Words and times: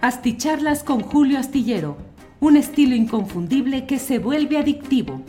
Asticharlas 0.00 0.84
con 0.84 1.00
Julio 1.00 1.40
Astillero, 1.40 1.96
un 2.38 2.56
estilo 2.56 2.94
inconfundible 2.94 3.84
que 3.84 3.98
se 3.98 4.20
vuelve 4.20 4.56
adictivo. 4.56 5.22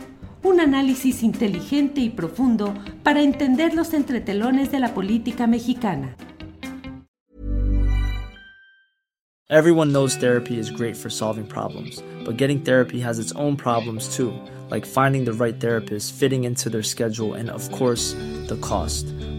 Un 0.44 0.60
análisis 0.60 1.24
inteligente 1.24 2.00
y 2.00 2.08
profundo 2.08 2.72
para 3.02 3.20
entender 3.20 3.74
los 3.74 3.92
entretelones 3.94 4.70
de 4.70 4.78
la 4.78 4.94
política 4.94 5.48
mexicana. 5.48 6.14
Everyone 9.48 9.90
knows 9.90 10.14
therapy 10.14 10.56
is 10.56 10.70
great 10.70 10.96
for 10.96 11.10
solving 11.10 11.46
problems, 11.46 12.00
but 12.24 12.36
getting 12.36 12.62
therapy 12.62 13.00
has 13.00 13.18
its 13.18 13.32
own 13.34 13.56
problems 13.56 14.16
too, 14.16 14.32
like 14.70 14.86
finding 14.86 15.24
the 15.24 15.32
right 15.32 15.58
therapist, 15.58 16.14
fitting 16.14 16.44
into 16.44 16.70
their 16.70 16.84
schedule, 16.84 17.34
and 17.34 17.50
of 17.50 17.68
course, 17.72 18.14
the 18.46 18.56
cost. 18.60 19.08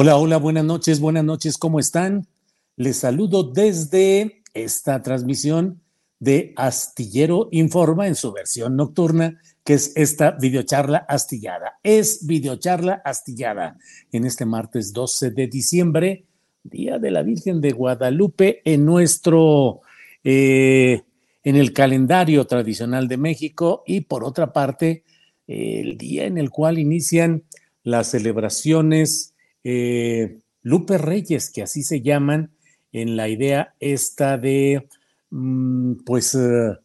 Hola, 0.00 0.16
hola, 0.16 0.36
buenas 0.36 0.64
noches, 0.64 1.00
buenas 1.00 1.24
noches, 1.24 1.58
¿cómo 1.58 1.80
están? 1.80 2.28
Les 2.76 2.98
saludo 2.98 3.42
desde 3.42 4.42
esta 4.54 5.02
transmisión 5.02 5.80
de 6.20 6.52
Astillero 6.54 7.48
Informa 7.50 8.06
en 8.06 8.14
su 8.14 8.32
versión 8.32 8.76
nocturna, 8.76 9.40
que 9.64 9.74
es 9.74 9.92
esta 9.96 10.30
videocharla 10.30 10.98
astillada. 10.98 11.80
Es 11.82 12.24
videocharla 12.24 13.02
astillada 13.04 13.76
en 14.12 14.24
este 14.24 14.46
martes 14.46 14.92
12 14.92 15.32
de 15.32 15.48
diciembre, 15.48 16.26
Día 16.62 17.00
de 17.00 17.10
la 17.10 17.24
Virgen 17.24 17.60
de 17.60 17.72
Guadalupe, 17.72 18.62
en 18.64 18.84
nuestro, 18.84 19.80
eh, 20.22 21.02
en 21.42 21.56
el 21.56 21.72
calendario 21.72 22.46
tradicional 22.46 23.08
de 23.08 23.16
México 23.16 23.82
y 23.84 24.02
por 24.02 24.22
otra 24.22 24.52
parte, 24.52 25.02
el 25.48 25.98
día 25.98 26.26
en 26.26 26.38
el 26.38 26.50
cual 26.50 26.78
inician 26.78 27.42
las 27.82 28.12
celebraciones 28.12 29.34
eh, 29.70 30.38
Lupe 30.62 30.98
Reyes, 30.98 31.50
que 31.50 31.62
así 31.62 31.82
se 31.82 32.00
llaman, 32.00 32.52
en 32.90 33.16
la 33.16 33.28
idea 33.28 33.74
esta 33.80 34.38
de 34.38 34.88
Mm, 35.30 36.04
pues 36.06 36.34
eh, 36.34 36.78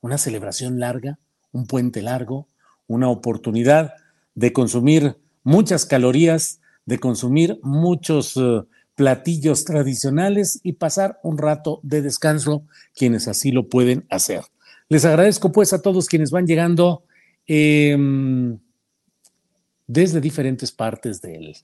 una 0.00 0.18
celebración 0.18 0.80
larga, 0.80 1.18
un 1.52 1.66
puente 1.66 2.02
largo, 2.02 2.48
una 2.88 3.08
oportunidad 3.08 3.94
de 4.34 4.52
consumir 4.52 5.16
muchas 5.44 5.86
calorías, 5.86 6.60
de 6.86 6.98
consumir 6.98 7.60
muchos 7.62 8.36
eh, 8.36 8.62
platillos 8.96 9.64
tradicionales 9.64 10.60
y 10.62 10.74
pasar 10.74 11.20
un 11.22 11.38
rato 11.38 11.80
de 11.82 12.02
descanso 12.02 12.66
quienes 12.94 13.28
así 13.28 13.52
lo 13.52 13.68
pueden 13.68 14.04
hacer. 14.10 14.42
Les 14.88 15.04
agradezco 15.04 15.52
pues 15.52 15.72
a 15.72 15.80
todos 15.80 16.08
quienes 16.08 16.30
van 16.30 16.46
llegando 16.46 17.04
em, 17.46 18.58
desde 19.92 20.20
diferentes 20.20 20.72
partes 20.72 21.20
del, 21.20 21.54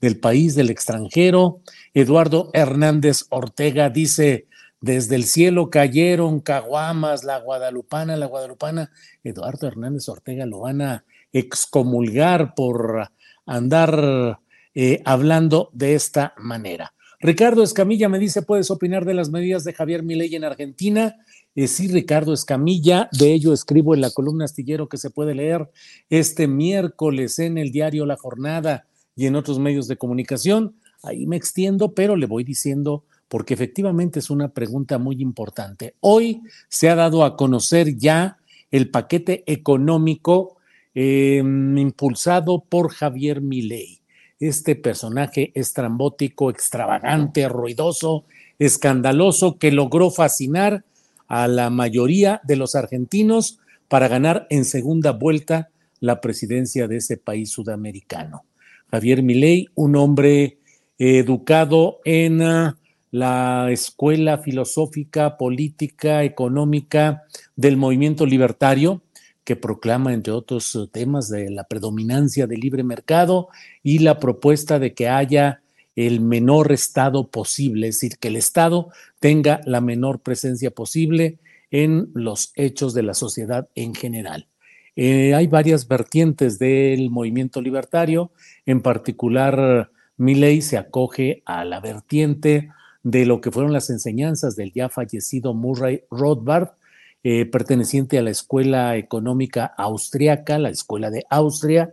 del 0.00 0.18
país, 0.18 0.54
del 0.54 0.70
extranjero. 0.70 1.60
Eduardo 1.92 2.50
Hernández 2.52 3.26
Ortega 3.28 3.90
dice, 3.90 4.46
desde 4.80 5.16
el 5.16 5.24
cielo 5.24 5.70
cayeron 5.70 6.40
caguamas, 6.40 7.24
la 7.24 7.38
guadalupana, 7.38 8.16
la 8.16 8.26
guadalupana. 8.26 8.90
Eduardo 9.22 9.66
Hernández 9.66 10.08
Ortega 10.08 10.46
lo 10.46 10.60
van 10.60 10.80
a 10.80 11.04
excomulgar 11.32 12.54
por 12.54 13.10
andar 13.46 14.40
eh, 14.74 15.02
hablando 15.04 15.70
de 15.72 15.94
esta 15.94 16.34
manera. 16.38 16.94
Ricardo 17.20 17.62
Escamilla 17.62 18.08
me 18.08 18.18
dice, 18.18 18.42
¿puedes 18.42 18.70
opinar 18.70 19.04
de 19.04 19.14
las 19.14 19.30
medidas 19.30 19.64
de 19.64 19.72
Javier 19.72 20.02
Milei 20.02 20.34
en 20.34 20.44
Argentina? 20.44 21.16
Eh, 21.56 21.68
sí, 21.68 21.86
Ricardo 21.86 22.32
Escamilla, 22.32 23.08
de 23.12 23.32
ello 23.32 23.52
escribo 23.52 23.94
en 23.94 24.00
la 24.00 24.10
columna 24.10 24.44
astillero 24.44 24.88
que 24.88 24.96
se 24.96 25.10
puede 25.10 25.34
leer 25.34 25.70
este 26.10 26.48
miércoles 26.48 27.38
en 27.38 27.58
el 27.58 27.70
diario 27.70 28.06
La 28.06 28.16
Jornada 28.16 28.86
y 29.14 29.26
en 29.26 29.36
otros 29.36 29.60
medios 29.60 29.86
de 29.86 29.96
comunicación. 29.96 30.74
Ahí 31.02 31.26
me 31.26 31.36
extiendo, 31.36 31.92
pero 31.92 32.16
le 32.16 32.26
voy 32.26 32.42
diciendo 32.42 33.04
porque 33.28 33.54
efectivamente 33.54 34.18
es 34.18 34.30
una 34.30 34.48
pregunta 34.48 34.98
muy 34.98 35.22
importante. 35.22 35.94
Hoy 36.00 36.42
se 36.68 36.88
ha 36.88 36.96
dado 36.96 37.24
a 37.24 37.36
conocer 37.36 37.96
ya 37.96 38.38
el 38.70 38.90
paquete 38.90 39.44
económico 39.46 40.56
em, 40.94 41.78
impulsado 41.78 42.64
por 42.68 42.92
Javier 42.92 43.40
Milei, 43.40 44.00
este 44.40 44.74
personaje 44.74 45.52
estrambótico, 45.54 46.50
extravagante, 46.50 47.48
ruidoso, 47.48 48.24
escandaloso, 48.58 49.58
que 49.58 49.70
logró 49.70 50.10
fascinar 50.10 50.84
a 51.28 51.48
la 51.48 51.70
mayoría 51.70 52.40
de 52.44 52.56
los 52.56 52.74
argentinos 52.74 53.58
para 53.88 54.08
ganar 54.08 54.46
en 54.50 54.64
segunda 54.64 55.12
vuelta 55.12 55.70
la 56.00 56.20
presidencia 56.20 56.88
de 56.88 56.96
ese 56.96 57.16
país 57.16 57.50
sudamericano. 57.50 58.44
Javier 58.90 59.22
Milei, 59.22 59.68
un 59.74 59.96
hombre 59.96 60.58
educado 60.98 62.00
en 62.04 62.42
ah, 62.42 62.76
la 63.10 63.68
escuela 63.70 64.38
filosófica, 64.38 65.36
política, 65.36 66.24
económica 66.24 67.24
del 67.56 67.76
movimiento 67.76 68.26
libertario, 68.26 69.02
que 69.44 69.56
proclama, 69.56 70.14
entre 70.14 70.32
otros 70.32 70.74
eh, 70.74 70.88
temas, 70.90 71.30
la 71.30 71.64
predominancia 71.64 72.46
del 72.46 72.60
libre 72.60 72.82
mercado 72.82 73.48
y 73.82 73.98
la 73.98 74.18
propuesta 74.18 74.78
de 74.78 74.94
que 74.94 75.08
haya 75.08 75.60
el 75.96 76.20
menor 76.20 76.72
Estado 76.72 77.28
posible, 77.28 77.88
es 77.88 77.96
decir, 77.96 78.18
que 78.18 78.28
el 78.28 78.36
Estado 78.36 78.88
tenga 79.20 79.60
la 79.64 79.80
menor 79.80 80.20
presencia 80.20 80.70
posible 80.70 81.38
en 81.70 82.10
los 82.14 82.52
hechos 82.54 82.94
de 82.94 83.02
la 83.02 83.14
sociedad 83.14 83.68
en 83.74 83.94
general. 83.94 84.48
Eh, 84.96 85.34
hay 85.34 85.46
varias 85.48 85.88
vertientes 85.88 86.58
del 86.58 87.10
movimiento 87.10 87.60
libertario, 87.60 88.30
en 88.64 88.80
particular 88.80 89.90
Milley 90.16 90.62
se 90.62 90.78
acoge 90.78 91.42
a 91.44 91.64
la 91.64 91.80
vertiente 91.80 92.70
de 93.02 93.26
lo 93.26 93.40
que 93.40 93.50
fueron 93.50 93.72
las 93.72 93.90
enseñanzas 93.90 94.56
del 94.56 94.72
ya 94.72 94.88
fallecido 94.88 95.52
Murray 95.52 96.04
Rothbard, 96.10 96.70
eh, 97.24 97.46
perteneciente 97.46 98.18
a 98.18 98.22
la 98.22 98.30
Escuela 98.30 98.96
Económica 98.96 99.64
Austriaca, 99.64 100.58
la 100.58 100.70
Escuela 100.70 101.10
de 101.10 101.24
Austria, 101.28 101.92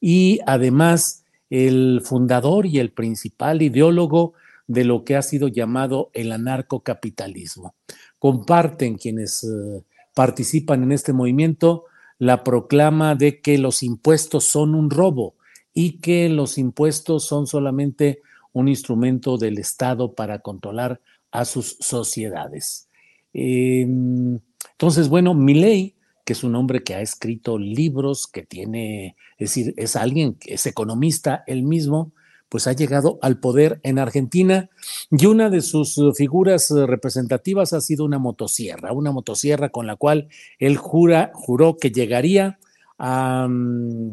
y 0.00 0.38
además 0.46 1.24
el 1.50 2.02
fundador 2.04 2.66
y 2.66 2.78
el 2.78 2.92
principal 2.92 3.62
ideólogo 3.62 4.34
de 4.66 4.84
lo 4.84 5.04
que 5.04 5.16
ha 5.16 5.22
sido 5.22 5.48
llamado 5.48 6.10
el 6.12 6.32
anarcocapitalismo. 6.32 7.74
Comparten 8.18 8.96
quienes 8.96 9.44
eh, 9.44 9.84
participan 10.14 10.82
en 10.82 10.92
este 10.92 11.12
movimiento 11.12 11.84
la 12.18 12.42
proclama 12.42 13.14
de 13.14 13.40
que 13.40 13.58
los 13.58 13.82
impuestos 13.82 14.44
son 14.44 14.74
un 14.74 14.90
robo 14.90 15.34
y 15.74 15.98
que 16.00 16.28
los 16.28 16.56
impuestos 16.58 17.24
son 17.24 17.46
solamente 17.46 18.22
un 18.52 18.68
instrumento 18.68 19.36
del 19.36 19.58
Estado 19.58 20.14
para 20.14 20.38
controlar 20.38 21.00
a 21.30 21.44
sus 21.44 21.76
sociedades. 21.80 22.88
Em, 23.34 24.40
entonces, 24.72 25.10
bueno, 25.10 25.34
Milley, 25.34 25.95
que 26.26 26.32
es 26.32 26.42
un 26.42 26.56
hombre 26.56 26.82
que 26.82 26.96
ha 26.96 27.00
escrito 27.00 27.56
libros, 27.56 28.26
que 28.26 28.42
tiene, 28.42 29.14
es 29.38 29.50
decir, 29.50 29.74
es 29.76 29.94
alguien 29.94 30.36
es 30.44 30.66
economista 30.66 31.44
él 31.46 31.62
mismo, 31.62 32.10
pues 32.48 32.66
ha 32.66 32.72
llegado 32.72 33.20
al 33.22 33.38
poder 33.38 33.78
en 33.84 34.00
Argentina. 34.00 34.68
Y 35.10 35.26
una 35.26 35.50
de 35.50 35.62
sus 35.62 35.96
eh, 35.98 36.10
figuras 36.16 36.68
eh, 36.72 36.84
representativas 36.84 37.72
ha 37.72 37.80
sido 37.80 38.04
una 38.04 38.18
motosierra, 38.18 38.92
una 38.92 39.12
motosierra 39.12 39.68
con 39.68 39.86
la 39.86 39.94
cual 39.94 40.26
él 40.58 40.76
jura, 40.76 41.30
juró 41.32 41.76
que 41.76 41.92
llegaría 41.92 42.58
a, 42.98 43.46
mm, 43.48 44.10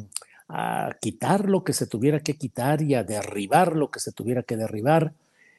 a 0.49 0.91
quitar 1.01 1.49
lo 1.49 1.63
que 1.63 1.73
se 1.73 1.87
tuviera 1.87 2.19
que 2.19 2.35
quitar 2.35 2.83
y 2.83 2.93
a 2.93 3.03
derribar 3.03 3.75
lo 3.75 3.89
que 3.89 3.99
se 3.99 4.11
tuviera 4.11 4.43
que 4.43 4.55
derribar 4.55 5.13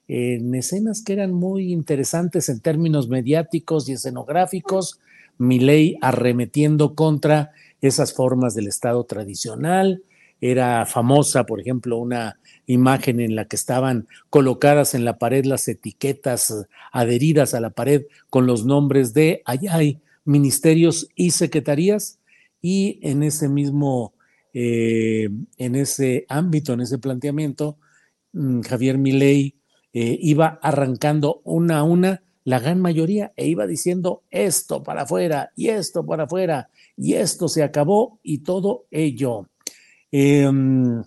en 0.06 0.54
escenas 0.54 1.02
que 1.02 1.14
eran 1.14 1.32
muy 1.32 1.72
interesantes 1.72 2.48
en 2.48 2.60
términos 2.60 3.08
mediáticos 3.08 3.88
y 3.88 3.92
escenográficos, 3.94 5.00
Milei 5.38 5.96
arremetiendo 6.00 6.94
contra 6.94 7.52
esas 7.80 8.14
formas 8.14 8.54
del 8.54 8.68
Estado 8.68 9.04
tradicional. 9.04 10.02
Era 10.40 10.84
famosa, 10.86 11.44
por 11.46 11.60
ejemplo, 11.60 11.98
una 11.98 12.38
imagen 12.66 13.20
en 13.20 13.34
la 13.36 13.46
que 13.46 13.56
estaban 13.56 14.08
colocadas 14.30 14.94
en 14.94 15.04
la 15.04 15.18
pared 15.18 15.44
las 15.44 15.68
etiquetas 15.68 16.66
adheridas 16.92 17.54
a 17.54 17.60
la 17.60 17.70
pared 17.70 18.04
con 18.30 18.46
los 18.46 18.64
nombres 18.64 19.14
de 19.14 19.42
allá 19.44 19.76
hay 19.76 20.00
ministerios 20.24 21.08
y 21.14 21.30
secretarías 21.32 22.18
y 22.62 22.98
en 23.02 23.22
ese 23.22 23.48
mismo, 23.48 24.14
eh, 24.54 25.28
en 25.58 25.74
ese 25.74 26.24
ámbito, 26.28 26.72
en 26.72 26.80
ese 26.80 26.98
planteamiento, 26.98 27.76
mm, 28.32 28.62
Javier 28.62 28.96
Milei 28.96 29.54
eh, 29.92 30.18
iba 30.20 30.58
arrancando 30.62 31.42
una 31.44 31.78
a 31.78 31.82
una 31.82 32.22
la 32.44 32.60
gran 32.60 32.80
mayoría 32.80 33.32
e 33.36 33.46
iba 33.48 33.66
diciendo 33.66 34.22
esto 34.30 34.82
para 34.82 35.02
afuera 35.02 35.50
y 35.56 35.68
esto 35.68 36.04
para 36.04 36.24
afuera 36.24 36.68
y 36.96 37.14
esto 37.14 37.48
se 37.48 37.62
acabó 37.62 38.20
y 38.22 38.38
todo 38.38 38.86
ello. 38.90 39.48
Em, 40.12 41.02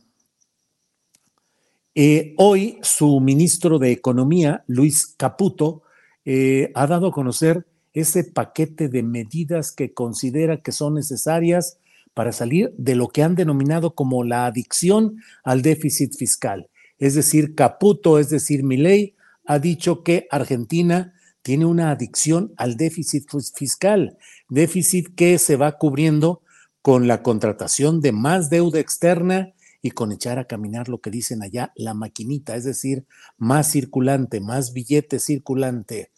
eh, 1.95 2.33
hoy 2.37 2.79
su 2.81 3.19
ministro 3.19 3.79
de 3.79 3.91
Economía, 3.91 4.63
Luis 4.67 5.15
Caputo, 5.17 5.83
eh, 6.25 6.71
ha 6.75 6.87
dado 6.87 7.07
a 7.07 7.11
conocer 7.11 7.65
ese 7.93 8.23
paquete 8.23 8.89
de 8.89 9.01
medidas 9.01 9.71
que 9.71 9.93
considera 9.93 10.61
que 10.61 10.71
son 10.71 10.95
necesarias 10.95 11.79
para 12.13 12.31
salir 12.31 12.73
de 12.77 12.95
lo 12.95 13.07
que 13.07 13.23
han 13.23 13.35
denominado 13.35 13.95
como 13.95 14.23
la 14.23 14.45
adicción 14.45 15.17
al 15.43 15.61
déficit 15.61 16.15
fiscal. 16.15 16.69
Es 16.99 17.13
decir, 17.13 17.55
Caputo, 17.55 18.19
es 18.19 18.29
decir, 18.29 18.63
Milei, 18.63 19.15
ha 19.45 19.59
dicho 19.59 20.03
que 20.03 20.27
Argentina 20.29 21.13
tiene 21.47 21.63
una 21.63 21.91
adicción 21.91 22.51
al 22.57 22.75
déficit 22.75 23.23
fiscal, 23.55 24.17
déficit 24.49 25.15
que 25.15 25.39
se 25.39 25.55
va 25.55 25.77
cubriendo 25.77 26.41
con 26.81 27.07
la 27.07 27.23
contratación 27.23 28.01
de 28.01 28.11
más 28.11 28.49
deuda 28.49 28.81
externa 28.81 29.53
y 29.81 29.91
con 29.91 30.11
echar 30.11 30.39
a 30.39 30.43
caminar 30.43 30.89
lo 30.89 30.99
que 30.99 31.09
dicen 31.09 31.41
allá 31.41 31.71
la 31.77 31.93
maquinita, 31.93 32.57
es 32.57 32.65
decir, 32.65 33.05
más 33.37 33.71
circulante, 33.71 34.41
más 34.41 34.73
billete 34.73 35.19
circulante. 35.19 36.11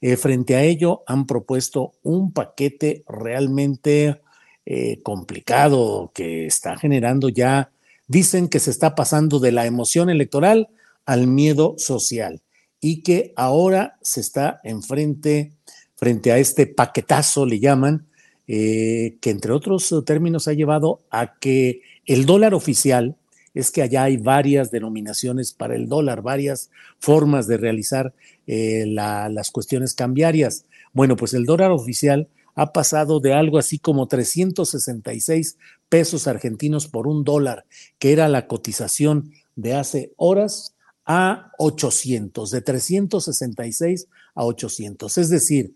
Eh, 0.00 0.16
frente 0.16 0.54
a 0.54 0.62
ello, 0.62 1.02
han 1.08 1.26
propuesto 1.26 1.94
un 2.04 2.32
paquete 2.32 3.02
realmente 3.08 4.22
eh, 4.66 5.02
complicado 5.02 6.12
que 6.14 6.46
está 6.46 6.76
generando 6.76 7.28
ya, 7.28 7.72
dicen 8.06 8.48
que 8.48 8.60
se 8.60 8.70
está 8.70 8.94
pasando 8.94 9.40
de 9.40 9.50
la 9.50 9.66
emoción 9.66 10.10
electoral 10.10 10.68
al 11.06 11.26
miedo 11.26 11.74
social 11.76 12.40
y 12.86 13.02
que 13.02 13.32
ahora 13.34 13.98
se 14.00 14.20
está 14.20 14.60
enfrente, 14.62 15.54
frente 15.96 16.30
a 16.30 16.38
este 16.38 16.68
paquetazo, 16.68 17.44
le 17.44 17.58
llaman, 17.58 18.06
eh, 18.46 19.16
que 19.20 19.30
entre 19.30 19.50
otros 19.50 19.92
términos 20.06 20.46
ha 20.46 20.52
llevado 20.52 21.00
a 21.10 21.36
que 21.40 21.80
el 22.04 22.26
dólar 22.26 22.54
oficial, 22.54 23.16
es 23.54 23.72
que 23.72 23.82
allá 23.82 24.04
hay 24.04 24.18
varias 24.18 24.70
denominaciones 24.70 25.52
para 25.52 25.74
el 25.74 25.88
dólar, 25.88 26.22
varias 26.22 26.70
formas 27.00 27.48
de 27.48 27.56
realizar 27.56 28.14
eh, 28.46 28.84
las 28.86 29.50
cuestiones 29.50 29.92
cambiarias. 29.92 30.64
Bueno, 30.92 31.16
pues 31.16 31.34
el 31.34 31.44
dólar 31.44 31.72
oficial 31.72 32.28
ha 32.54 32.72
pasado 32.72 33.18
de 33.18 33.34
algo 33.34 33.58
así 33.58 33.80
como 33.80 34.06
366 34.06 35.58
pesos 35.88 36.28
argentinos 36.28 36.86
por 36.86 37.08
un 37.08 37.24
dólar, 37.24 37.64
que 37.98 38.12
era 38.12 38.28
la 38.28 38.46
cotización 38.46 39.32
de 39.56 39.74
hace 39.74 40.12
horas, 40.16 40.75
a 41.06 41.52
800, 41.58 42.50
de 42.50 42.60
366 42.60 44.08
a 44.34 44.44
800. 44.44 45.18
Es 45.18 45.30
decir, 45.30 45.74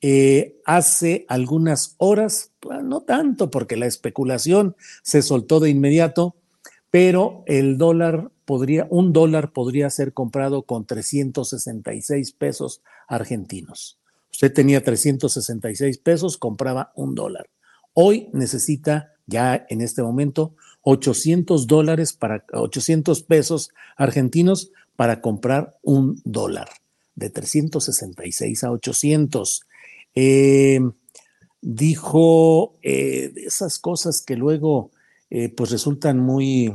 eh, 0.00 0.60
hace 0.66 1.24
algunas 1.28 1.94
horas, 1.98 2.50
pues, 2.58 2.82
no 2.82 3.02
tanto 3.02 3.50
porque 3.50 3.76
la 3.76 3.86
especulación 3.86 4.76
se 5.02 5.22
soltó 5.22 5.60
de 5.60 5.70
inmediato, 5.70 6.34
pero 6.90 7.44
el 7.46 7.78
dólar 7.78 8.32
podría, 8.44 8.86
un 8.90 9.12
dólar 9.12 9.52
podría 9.52 9.88
ser 9.90 10.12
comprado 10.12 10.62
con 10.62 10.84
366 10.84 12.32
pesos 12.32 12.82
argentinos. 13.06 13.98
Usted 14.32 14.52
tenía 14.52 14.82
366 14.82 15.98
pesos, 15.98 16.36
compraba 16.36 16.92
un 16.96 17.14
dólar. 17.14 17.48
Hoy 17.94 18.28
necesita 18.32 19.12
ya 19.26 19.66
en 19.68 19.80
este 19.80 20.02
momento 20.02 20.54
800 20.82 21.66
dólares 21.66 22.12
para 22.12 22.44
800 22.52 23.22
pesos 23.22 23.70
argentinos 23.96 24.70
para 24.96 25.20
comprar 25.20 25.78
un 25.82 26.20
dólar 26.24 26.68
de 27.14 27.30
366 27.30 28.64
a 28.64 28.70
800. 28.70 29.62
Eh, 30.14 30.80
dijo 31.60 32.78
eh, 32.82 33.32
esas 33.36 33.78
cosas 33.78 34.22
que 34.22 34.36
luego 34.36 34.90
eh, 35.30 35.48
pues 35.48 35.70
resultan 35.70 36.18
muy 36.18 36.74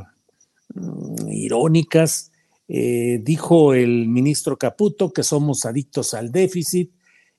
mm, 0.74 1.28
irónicas. 1.28 2.32
dijo 2.68 3.72
el 3.72 4.08
ministro 4.08 4.58
Caputo 4.58 5.10
que 5.10 5.22
somos 5.22 5.64
adictos 5.64 6.12
al 6.12 6.30
déficit, 6.30 6.92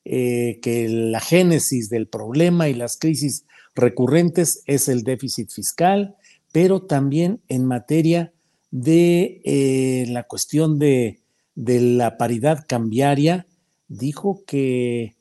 que 0.04 0.88
la 0.90 1.20
génesis 1.20 1.88
del 1.90 2.08
problema 2.08 2.68
y 2.68 2.74
las 2.74 2.98
crisis 2.98 3.46
recurrentes 3.80 4.64
es 4.66 4.88
el 4.88 5.04
déficit 5.04 5.50
fiscal, 5.50 6.16
pero 6.52 6.84
también 6.84 7.42
en 7.48 7.66
materia 7.66 8.34
de 8.72 10.06
la 10.10 10.24
cuestión 10.24 10.80
de, 10.80 11.22
de 11.56 11.82
la 11.82 12.18
paridad 12.18 12.66
cambiaria, 12.68 13.48
dijo 13.88 14.44
que 14.46 15.16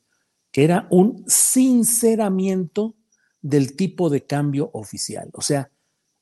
que 0.52 0.64
era 0.64 0.86
un 0.90 1.24
sinceramiento 1.26 2.96
del 3.40 3.76
tipo 3.76 4.10
de 4.10 4.26
cambio 4.26 4.70
oficial. 4.72 5.30
O 5.34 5.42
sea, 5.42 5.70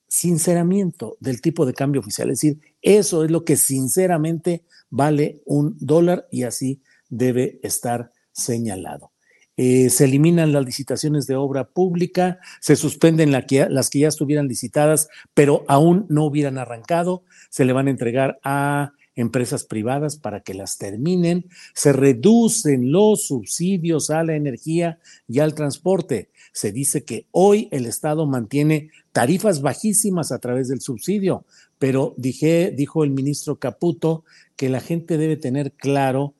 sinceramiento 0.09 1.17
del 1.21 1.41
tipo 1.41 1.67
de 1.67 1.75
cambio 1.75 2.01
oficial. 2.01 2.31
Es 2.31 2.41
decir, 2.41 2.61
eso 2.83 3.25
es 3.25 3.31
lo 3.31 3.45
que 3.45 3.57
sinceramente 3.57 4.65
vale 4.91 5.43
un 5.45 5.77
dólar 5.79 6.29
y 6.31 6.43
así 6.43 6.83
debe 7.09 7.61
estar 7.63 8.13
señalado. 8.33 9.13
Eh, 9.57 9.89
se 9.89 10.05
eliminan 10.05 10.53
las 10.53 10.65
licitaciones 10.65 11.27
de 11.27 11.37
obra 11.37 11.65
pública, 11.65 12.39
se 12.61 12.77
suspenden 12.77 13.33
las 13.33 13.91
que 13.91 13.99
ya 13.99 14.09
estuvieran 14.09 14.49
licitadas, 14.49 15.09
pero 15.33 15.65
aún 15.67 16.05
no 16.09 16.25
hubieran 16.25 16.59
arrancado, 16.59 17.23
se 17.49 17.65
le 17.65 17.73
van 17.73 17.87
a 17.87 17.91
entregar 17.91 18.39
a 18.45 18.93
empresas 19.15 19.65
privadas 19.65 20.17
para 20.17 20.41
que 20.41 20.55
las 20.55 20.77
terminen, 20.77 21.47
se 21.75 21.93
reducen 21.93 22.93
los 22.93 23.27
subsidios 23.27 24.11
a 24.11 24.23
la 24.23 24.37
energía 24.37 24.99
y 25.27 25.41
al 25.41 25.55
transporte. 25.55 26.29
Se 26.53 26.71
dice 26.71 27.05
que 27.05 27.27
hoy 27.31 27.69
el 27.73 27.87
Estado 27.87 28.27
mantiene 28.27 28.91
tarifas 29.13 29.63
bajísimas 29.63 30.33
a 30.33 30.39
través 30.39 30.69
del 30.69 30.83
subsidio, 30.83 31.47
pero 31.79 32.15
dije, 32.19 32.73
dijo 32.77 33.05
el 33.05 33.11
ministro 33.11 33.59
Caputo 33.59 34.25
que 34.55 34.69
la 34.69 34.81
gente 34.81 35.17
debe 35.17 35.37
tener 35.37 35.73
claro 35.73 36.35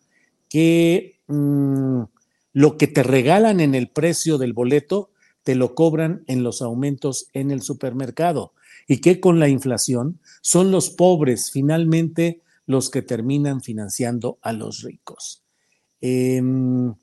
que 0.49 1.19
mm, 1.29 2.03
lo 2.57 2.79
que 2.79 2.87
te 2.87 3.03
regalan 3.03 3.61
en 3.61 3.75
el 3.75 3.91
precio 3.91 4.39
del 4.39 4.55
boleto 4.55 5.11
te 5.43 5.55
lo 5.55 5.75
cobran 5.75 6.25
en 6.27 6.43
los 6.43 6.63
aumentos 6.63 7.29
en 7.35 7.51
el 7.51 7.61
supermercado 7.61 8.55
y 8.89 9.03
que 9.03 9.21
con 9.21 9.39
la 9.39 9.51
inflación 9.51 10.21
son 10.41 10.71
los 10.71 10.89
pobres 10.89 11.51
finalmente 11.51 12.41
los 12.65 12.89
que 12.89 13.03
terminan 13.03 13.61
financiando 13.61 14.39
a 14.41 14.55
los 14.55 14.81
ricos. 14.81 15.45
Em, 16.01 16.95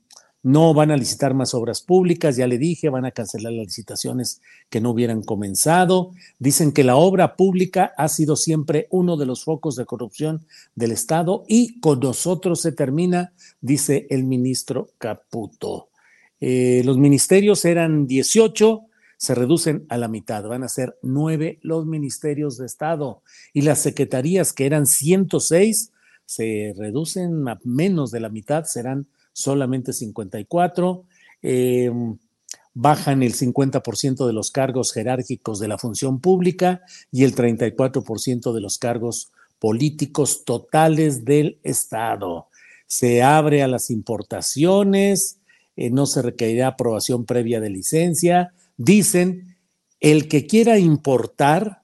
no 0.44 0.74
van 0.74 0.92
a 0.92 0.98
licitar 0.98 1.34
más 1.34 1.54
obras 1.54 1.82
públicas, 1.82 2.36
ya 2.36 2.48
le 2.48 2.58
dije, 2.58 2.90
van 2.90 3.06
a 3.06 3.12
cancelar 3.12 3.54
las 3.54 3.66
licitaciones 3.68 4.42
que 4.70 4.82
no 4.82 4.92
hubieran 4.92 5.24
comenzado. 5.24 6.12
Dicen 6.38 6.74
que 6.74 6.84
la 6.84 6.98
obra 6.98 7.38
pública 7.38 7.94
ha 7.98 8.10
sido 8.10 8.36
siempre 8.36 8.88
uno 8.92 9.16
de 9.16 9.26
los 9.26 9.46
focos 9.46 9.78
de 9.78 9.86
corrupción 9.86 10.46
del 10.76 10.92
Estado 10.92 11.46
y 11.48 11.80
con 11.80 12.02
nosotros 12.02 12.60
se 12.60 12.74
termina, 12.74 13.32
dice 13.62 14.06
el 14.10 14.26
ministro 14.26 14.90
Caputo. 14.98 15.88
Eh, 16.42 16.82
los 16.84 16.98
ministerios 16.98 17.64
eran 17.64 18.06
18, 18.06 18.82
se 19.16 19.36
reducen 19.36 19.86
a 19.88 19.98
la 19.98 20.10
mitad, 20.10 20.44
van 20.44 20.64
a 20.64 20.68
ser 20.68 20.98
nueve 21.02 21.58
los 21.62 21.86
ministerios 21.86 22.58
de 22.58 22.66
Estado 22.66 23.22
y 23.54 23.62
las 23.62 23.80
secretarías 23.80 24.52
que 24.52 24.66
eran 24.66 24.88
106 24.88 25.94
se 26.26 26.74
reducen 26.78 27.48
a 27.48 27.60
menos 27.64 28.12
de 28.12 28.20
la 28.20 28.28
mitad, 28.28 28.66
serán 28.66 29.08
solamente 29.34 29.92
54. 29.92 31.04
Em, 31.42 32.18
bajan 32.74 33.22
el 33.22 33.34
50% 33.34 34.26
de 34.26 34.34
los 34.34 34.50
cargos 34.52 34.94
jerárquicos 34.94 35.60
de 35.60 35.68
la 35.68 35.78
función 35.78 36.20
pública 36.20 36.82
y 37.12 37.24
el 37.24 37.36
34% 37.36 38.54
de 38.54 38.62
los 38.62 38.78
cargos 38.78 39.32
políticos 39.60 40.46
totales 40.46 41.26
del 41.26 41.60
Estado. 41.64 42.48
Se 42.88 43.22
abre 43.22 43.62
a 43.64 43.68
las 43.68 43.90
importaciones, 43.90 45.40
eh, 45.76 45.90
no 45.90 46.06
se 46.06 46.22
requerirá 46.22 46.68
aprobación 46.68 47.26
previa 47.26 47.60
de 47.60 47.70
licencia, 47.70 48.54
Dicen, 48.78 49.56
el 50.00 50.28
que 50.28 50.48
quiera 50.48 50.80
importar 50.80 51.84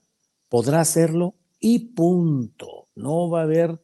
podrá 0.50 0.82
hacerlo 0.82 1.36
y 1.60 1.80
punto. 1.80 2.88
No 2.96 3.30
va 3.30 3.42
a 3.42 3.44
haber 3.44 3.80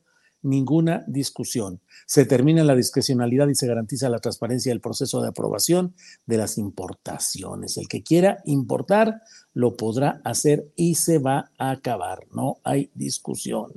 ninguna 0.45 1.03
discusión. 1.07 1.81
Se 2.05 2.25
termina 2.25 2.63
la 2.63 2.75
discrecionalidad 2.75 3.47
y 3.49 3.55
se 3.55 3.67
garantiza 3.67 4.09
la 4.09 4.19
transparencia 4.19 4.71
del 4.71 4.79
proceso 4.79 5.21
de 5.21 5.29
aprobación 5.29 5.95
de 6.25 6.37
las 6.37 6.57
importaciones. 6.57 7.77
El 7.77 7.87
que 7.87 8.03
quiera 8.03 8.37
importar 8.45 9.21
lo 9.53 9.75
podrá 9.75 10.21
hacer 10.23 10.69
y 10.75 10.95
se 10.95 11.17
va 11.17 11.51
a 11.57 11.71
acabar. 11.71 12.27
No 12.31 12.59
hay 12.63 12.89
discusión. 12.93 13.71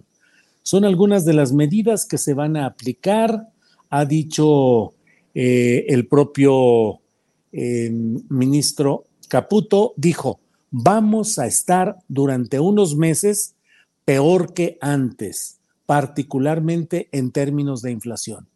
Son 0.63 0.85
algunas 0.85 1.25
de 1.25 1.33
las 1.33 1.53
medidas 1.53 2.05
que 2.05 2.19
se 2.19 2.35
van 2.35 2.57
a 2.57 2.67
aplicar, 2.67 3.49
ha 3.89 4.05
dicho 4.05 4.93
eh, 5.35 5.87
el 5.89 6.07
propio 6.07 7.01
eh, 7.53 7.91
ministro 8.29 9.07
Caputo, 9.29 9.95
dijo, 9.97 10.41
vamos 10.71 11.39
a 11.39 11.47
estar 11.47 11.97
durante 12.09 12.61
unos 12.61 12.97
meses 12.97 13.55
peor 14.05 14.53
que 14.53 14.79
antes 14.81 15.58
particularmente 15.89 17.09
en 17.13 17.33
términos 17.33 17.81
de 17.81 17.93
inflación. 17.93 18.47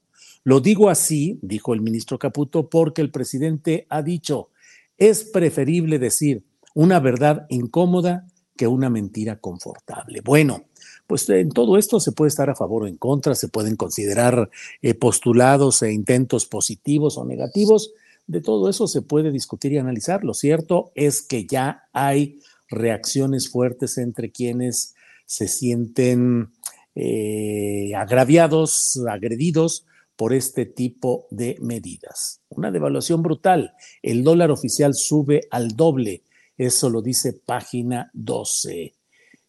Lo 0.45 0.61
digo 0.61 0.91
así, 0.91 1.39
dijo 1.41 1.73
el 1.73 1.81
ministro 1.81 2.19
Caputo, 2.19 2.69
porque 2.69 3.01
el 3.01 3.11
presidente 3.11 3.87
ha 3.89 4.03
dicho, 4.03 4.51
es 4.99 5.25
preferible 5.25 5.99
decir 5.99 6.45
una 6.75 7.01
verdad 7.01 7.47
incómoda 7.49 8.27
que 8.55 8.67
una 8.67 8.91
mentira 8.91 9.41
confortable. 9.41 10.21
Bueno, 10.21 10.65
pues 11.07 11.27
en 11.31 11.49
todo 11.49 11.79
esto 11.79 12.01
se 12.01 12.13
puede 12.13 12.29
estar 12.29 12.51
a 12.51 12.55
favor 12.55 12.83
o 12.83 12.87
en 12.87 12.99
contra, 12.99 13.35
se 13.35 13.49
pueden 13.49 13.77
considerar 13.77 14.51
eh, 14.83 14.93
postulados 14.93 15.81
e 15.81 15.91
intentos 15.91 16.45
positivos 16.45 17.17
o 17.17 17.25
negativos. 17.25 17.95
De 18.27 18.43
todo 18.43 18.69
eso 18.69 18.87
se 18.87 19.01
puede 19.01 19.33
discutir 19.33 19.73
y 19.73 19.79
analizar. 19.79 20.23
Lo 20.23 20.35
cierto 20.35 20.93
es 20.95 21.23
que 21.23 21.47
ya 21.47 21.89
hay 21.95 22.41
reacciones 22.69 23.49
fuertes 23.49 23.97
entre 23.97 24.31
quienes 24.31 24.95
se 25.25 25.49
sienten 25.49 26.51
eh, 26.95 27.93
agraviados, 27.97 29.01
agredidos 29.09 29.87
por 30.17 30.33
este 30.33 30.67
tipo 30.67 31.27
de 31.31 31.57
medidas. 31.61 32.41
Una 32.49 32.71
devaluación 32.71 33.23
brutal. 33.23 33.75
El 34.03 34.23
dólar 34.25 34.51
oficial 34.51 34.95
sube 34.95 35.43
al 35.51 35.77
doble. 35.77 36.23
Eso 36.57 36.91
lo 36.91 37.03
dice 37.03 37.33
página 37.33 38.11
12. 38.13 38.95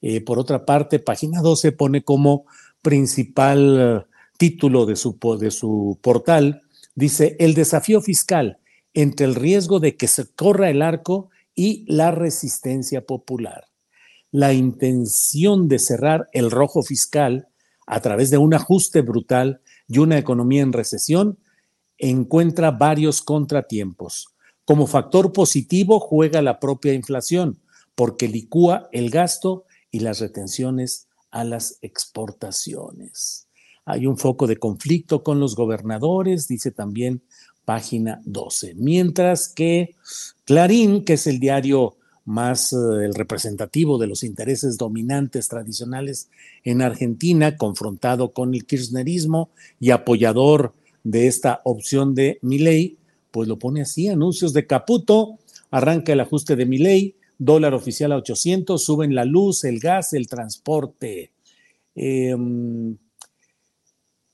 Eh, 0.02 0.22
por 0.22 0.40
otra 0.40 0.66
parte, 0.66 1.00
página 1.00 1.42
12 1.42 1.74
pone 1.74 2.04
como 2.04 2.46
principal 2.82 4.08
título 4.38 4.86
de 4.86 4.96
su, 4.96 5.18
de 5.40 5.52
su 5.52 5.98
portal, 6.02 6.64
dice, 6.96 7.36
el 7.40 7.54
desafío 7.54 8.02
fiscal 8.02 8.60
entre 8.94 9.26
el 9.26 9.36
riesgo 9.36 9.80
de 9.80 9.96
que 9.96 10.08
se 10.08 10.28
corra 10.28 10.70
el 10.70 10.82
arco 10.82 11.30
y 11.56 11.86
la 11.88 12.12
resistencia 12.12 13.06
popular 13.06 13.73
la 14.34 14.52
intención 14.52 15.68
de 15.68 15.78
cerrar 15.78 16.28
el 16.34 16.50
rojo 16.50 16.82
fiscal 16.82 17.50
a 17.86 18.02
través 18.02 18.32
de 18.32 18.40
un 18.40 18.56
ajuste 18.56 19.02
brutal 19.02 19.62
y 19.88 20.00
una 20.00 20.18
economía 20.18 20.64
en 20.64 20.74
recesión 20.74 21.38
encuentra 22.00 22.72
varios 22.72 23.22
contratiempos. 23.22 24.30
Como 24.66 24.88
factor 24.88 25.34
positivo 25.34 26.00
juega 26.00 26.42
la 26.42 26.60
propia 26.60 26.94
inflación, 26.94 27.60
porque 27.94 28.28
licúa 28.28 28.90
el 28.92 29.12
gasto 29.12 29.66
y 29.92 30.00
las 30.00 30.20
retenciones 30.20 31.08
a 31.30 31.44
las 31.44 31.78
exportaciones. 31.84 33.48
Hay 33.86 34.08
un 34.08 34.18
foco 34.18 34.48
de 34.48 34.58
conflicto 34.58 35.24
con 35.24 35.40
los 35.40 35.56
gobernadores, 35.56 36.48
dice 36.48 36.72
también 36.72 37.22
página 37.66 38.20
12. 38.26 38.74
Mientras 38.78 39.48
que 39.48 39.96
Clarín, 40.46 41.06
que 41.06 41.14
es 41.14 41.28
el 41.28 41.40
diario 41.40 41.98
más 42.26 42.74
eh, 42.74 42.78
el 43.06 43.14
representativo 43.14 43.98
de 43.98 44.08
los 44.08 44.24
intereses 44.24 44.78
dominantes 44.78 45.48
tradicionales 45.48 46.30
en 46.64 46.82
Argentina, 46.82 47.58
confrontado 47.58 48.34
con 48.34 48.54
el 48.54 48.66
kirchnerismo 48.66 49.50
y 49.80 49.92
apoyador 49.92 50.74
de 51.04 51.28
esta 51.28 51.62
opción 51.66 52.16
de 52.16 52.40
Milei, 52.42 52.98
pues 53.32 53.48
lo 53.48 53.60
pone 53.60 53.82
así, 53.82 54.08
anuncios 54.08 54.54
de 54.54 54.68
Caputo, 54.68 55.40
arranca 55.72 56.14
el 56.14 56.20
ajuste 56.20 56.56
de 56.56 56.66
Milei, 56.66 57.16
dólar 57.38 57.74
oficial 57.74 58.12
a 58.12 58.18
800, 58.18 58.82
suben 58.82 59.16
la 59.16 59.26
luz, 59.26 59.64
el 59.64 59.80
gas, 59.80 60.14
el 60.14 60.28
transporte. 60.28 61.32
Em, 61.96 62.98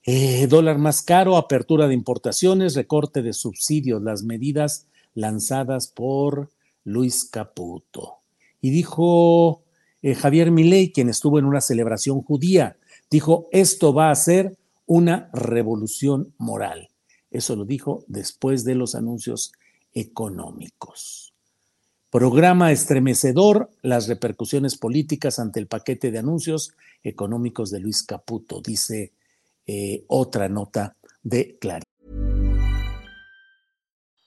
eh, 0.03 0.47
dólar 0.47 0.77
más 0.77 1.01
caro, 1.01 1.37
apertura 1.37 1.87
de 1.87 1.93
importaciones, 1.93 2.75
recorte 2.75 3.21
de 3.21 3.33
subsidios, 3.33 4.01
las 4.01 4.23
medidas 4.23 4.87
lanzadas 5.13 5.87
por 5.87 6.49
Luis 6.89 7.25
Caputo. 7.25 8.19
Y 8.61 8.71
dijo 8.71 9.63
eh, 10.01 10.15
Javier 10.15 10.51
Milei, 10.51 10.91
quien 10.91 11.09
estuvo 11.09 11.39
en 11.39 11.45
una 11.45 11.61
celebración 11.61 12.21
judía, 12.21 12.77
dijo, 13.09 13.47
esto 13.51 13.93
va 13.93 14.11
a 14.11 14.15
ser 14.15 14.57
una 14.85 15.29
revolución 15.33 16.33
moral. 16.37 16.89
Eso 17.31 17.55
lo 17.55 17.65
dijo 17.65 18.03
después 18.07 18.63
de 18.63 18.75
los 18.75 18.95
anuncios 18.95 19.51
económicos. 19.93 21.33
Programa 22.09 22.71
estremecedor 22.71 23.69
las 23.83 24.07
repercusiones 24.07 24.77
políticas 24.77 25.37
ante 25.37 25.59
el 25.59 25.67
paquete 25.67 26.09
de 26.09 26.17
anuncios 26.17 26.73
económicos 27.03 27.69
de 27.69 27.79
Luis 27.79 28.01
Caputo, 28.01 28.61
dice 28.61 29.13
eh, 29.67 30.05
otra 30.07 30.49
nota 30.49 30.95
de 31.21 31.57
Clarín. 31.59 31.88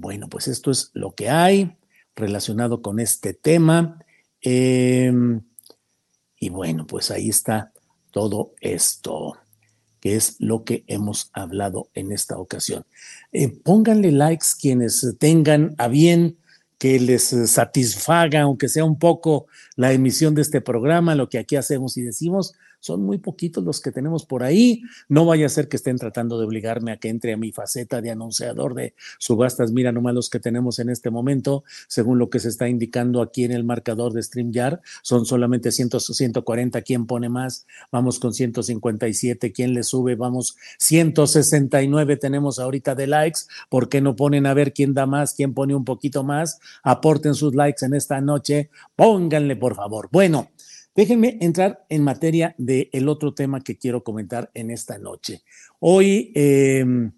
Bueno, 0.00 0.28
pues 0.28 0.48
esto 0.48 0.70
es 0.70 0.90
lo 0.94 1.14
que 1.14 1.28
hay 1.28 1.76
relacionado 2.16 2.80
con 2.80 3.00
este 3.00 3.34
tema. 3.34 3.98
Eh, 4.40 5.12
y 6.38 6.48
bueno, 6.48 6.86
pues 6.86 7.10
ahí 7.10 7.28
está 7.28 7.70
todo 8.10 8.54
esto, 8.62 9.36
que 10.00 10.16
es 10.16 10.36
lo 10.38 10.64
que 10.64 10.84
hemos 10.86 11.28
hablado 11.34 11.90
en 11.92 12.12
esta 12.12 12.38
ocasión. 12.38 12.86
Eh, 13.30 13.48
pónganle 13.48 14.10
likes 14.10 14.46
quienes 14.58 15.16
tengan 15.18 15.74
a 15.76 15.88
bien 15.88 16.38
que 16.78 16.98
les 16.98 17.24
satisfaga, 17.50 18.40
aunque 18.40 18.70
sea 18.70 18.86
un 18.86 18.98
poco, 18.98 19.48
la 19.76 19.92
emisión 19.92 20.34
de 20.34 20.40
este 20.40 20.62
programa, 20.62 21.14
lo 21.14 21.28
que 21.28 21.38
aquí 21.38 21.56
hacemos 21.56 21.98
y 21.98 22.02
decimos 22.02 22.54
son 22.80 23.02
muy 23.02 23.18
poquitos 23.18 23.62
los 23.62 23.80
que 23.80 23.92
tenemos 23.92 24.26
por 24.26 24.42
ahí. 24.42 24.82
No 25.08 25.24
vaya 25.26 25.46
a 25.46 25.50
ser 25.50 25.68
que 25.68 25.76
estén 25.76 25.98
tratando 25.98 26.38
de 26.38 26.46
obligarme 26.46 26.92
a 26.92 26.96
que 26.96 27.08
entre 27.08 27.32
a 27.32 27.36
mi 27.36 27.52
faceta 27.52 28.00
de 28.00 28.10
anunciador 28.10 28.74
de 28.74 28.94
subastas. 29.18 29.72
Mira 29.72 29.92
nomás 29.92 30.14
los 30.14 30.30
que 30.30 30.40
tenemos 30.40 30.78
en 30.78 30.90
este 30.90 31.10
momento, 31.10 31.64
según 31.88 32.18
lo 32.18 32.30
que 32.30 32.40
se 32.40 32.48
está 32.48 32.68
indicando 32.68 33.22
aquí 33.22 33.44
en 33.44 33.52
el 33.52 33.64
marcador 33.64 34.12
de 34.12 34.22
StreamYard, 34.22 34.80
son 35.02 35.26
solamente 35.26 35.72
100, 35.72 35.90
140. 36.00 36.82
¿Quién 36.82 37.06
pone 37.06 37.28
más? 37.28 37.66
Vamos 37.92 38.18
con 38.18 38.34
157. 38.34 39.52
¿Quién 39.52 39.74
le 39.74 39.82
sube? 39.82 40.14
Vamos 40.16 40.56
169 40.78 42.16
tenemos 42.16 42.58
ahorita 42.58 42.94
de 42.94 43.06
likes. 43.06 43.40
¿Por 43.68 43.88
qué 43.88 44.00
no 44.00 44.16
ponen 44.16 44.46
a 44.46 44.54
ver 44.54 44.72
quién 44.72 44.94
da 44.94 45.06
más, 45.06 45.34
quién 45.34 45.54
pone 45.54 45.74
un 45.74 45.84
poquito 45.84 46.24
más? 46.24 46.60
Aporten 46.82 47.34
sus 47.34 47.54
likes 47.54 47.84
en 47.84 47.94
esta 47.94 48.20
noche. 48.20 48.70
Pónganle, 48.96 49.56
por 49.56 49.74
favor. 49.74 50.08
Bueno, 50.10 50.50
Déjenme 51.00 51.38
entrar 51.40 51.86
en 51.88 52.04
materia 52.04 52.54
del 52.58 53.08
otro 53.08 53.32
tema 53.32 53.62
que 53.62 53.78
quiero 53.78 54.04
comentar 54.04 54.50
en 54.52 54.70
esta 54.70 54.98
noche. 54.98 55.40
Hoy 55.78 56.30
em, 56.34 57.12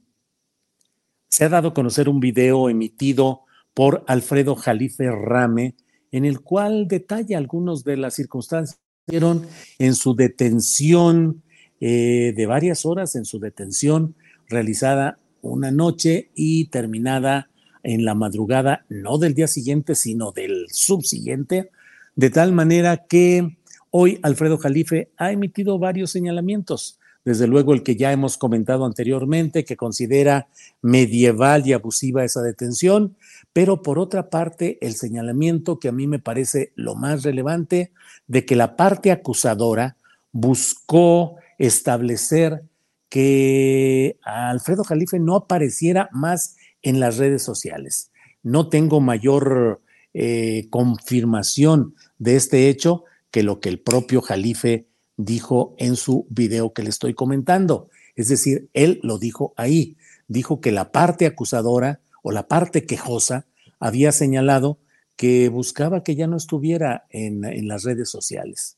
se 1.29 1.45
ha 1.45 1.49
dado 1.49 1.71
a 1.71 1.75
conocer 1.75 2.09
un 2.09 2.21
video 2.21 2.69
emitido 2.69 3.41
por 3.75 4.05
Alfredo 4.07 4.55
Jalife 4.55 5.11
Rame, 5.11 5.75
en 6.13 6.25
el 6.25 6.43
cual 6.43 6.87
detalla 6.87 7.39
algunas 7.39 7.83
de 7.83 7.97
las 7.97 8.15
circunstancias 8.15 8.79
en 9.09 9.95
su 9.97 10.15
detención 10.15 11.43
eh, 11.81 12.33
de 12.37 12.47
varias 12.47 12.87
horas, 12.87 13.17
en 13.17 13.25
su 13.25 13.41
detención 13.41 14.15
realizada 14.49 15.19
una 15.41 15.73
noche 15.73 16.31
y 16.37 16.67
terminada 16.67 17.51
en 17.83 18.05
la 18.05 18.15
madrugada, 18.15 18.87
no 18.89 19.19
del 19.19 19.35
día 19.35 19.49
siguiente, 19.49 19.97
sino 19.97 20.31
del 20.31 20.67
subsiguiente, 20.71 21.71
de 22.15 22.31
tal 22.31 22.53
manera 22.53 23.07
que 23.09 23.57
hoy 23.93 24.19
Alfredo 24.23 24.59
Jalife 24.59 25.13
ha 25.19 25.31
emitido 25.31 25.79
varios 25.79 26.11
señalamientos. 26.11 26.99
Desde 27.25 27.47
luego 27.47 27.73
el 27.73 27.85
que 27.85 27.95
ya 27.95 28.11
hemos 28.11 28.37
comentado 28.37 28.85
anteriormente, 28.85 29.65
que 29.65 29.77
considera 29.77 30.49
medieval 30.81 31.65
y 31.67 31.73
abusiva 31.73 32.25
esa 32.25 32.43
detención, 32.43 33.17
pero 33.53 33.83
por 33.83 34.01
otra 34.01 34.29
parte 34.29 34.79
el 34.81 34.95
señalamiento 34.95 35.79
que 35.79 35.89
a 35.89 35.93
mí 35.93 36.09
me 36.09 36.19
parece 36.19 36.73
lo 36.75 36.97
más 36.97 37.23
relevante 37.23 37.93
de 38.27 38.45
que 38.45 38.57
la 38.57 38.75
parte 38.77 39.13
acusadora 39.13 39.97
buscó 40.33 41.37
establecer 41.59 42.65
que 43.09 44.19
Alfredo 44.23 44.83
Jalife 44.83 45.21
no 45.21 45.37
apareciera 45.37 46.09
más 46.13 46.57
en 46.81 46.99
las 46.99 47.19
redes 47.19 47.43
sociales. 47.43 48.11
No 48.43 48.69
tengo 48.69 49.01
mayor 49.01 49.81
eh, 50.15 50.67
confirmación 50.71 51.95
de 52.19 52.37
este 52.37 52.69
hecho 52.69 53.05
que 53.33 53.43
lo 53.43 53.59
que 53.59 53.71
el 53.71 53.81
propio 53.81 54.21
Jalife 54.21 54.87
dijo 55.17 55.75
en 55.79 55.97
su 55.97 56.27
video 56.31 56.73
que 56.73 56.85
le 56.85 56.91
estoy 56.91 57.15
comentando. 57.15 57.89
Es 58.15 58.29
decir, 58.29 58.69
él 58.75 59.01
lo 59.03 59.19
dijo 59.19 59.55
ahí. 59.57 59.97
Dijo 60.29 60.61
que 60.61 60.71
la 60.71 60.93
parte 60.93 61.27
acusadora 61.27 62.01
o 62.23 62.31
la 62.31 62.47
parte 62.47 62.85
quejosa 62.85 63.47
había 63.81 64.13
señalado 64.13 64.79
que 65.17 65.49
buscaba 65.49 66.05
que 66.05 66.15
ya 66.15 66.27
no 66.27 66.37
estuviera 66.37 67.07
en, 67.11 67.67
las 67.67 67.85
redes 67.85 68.09
sociales. 68.09 68.77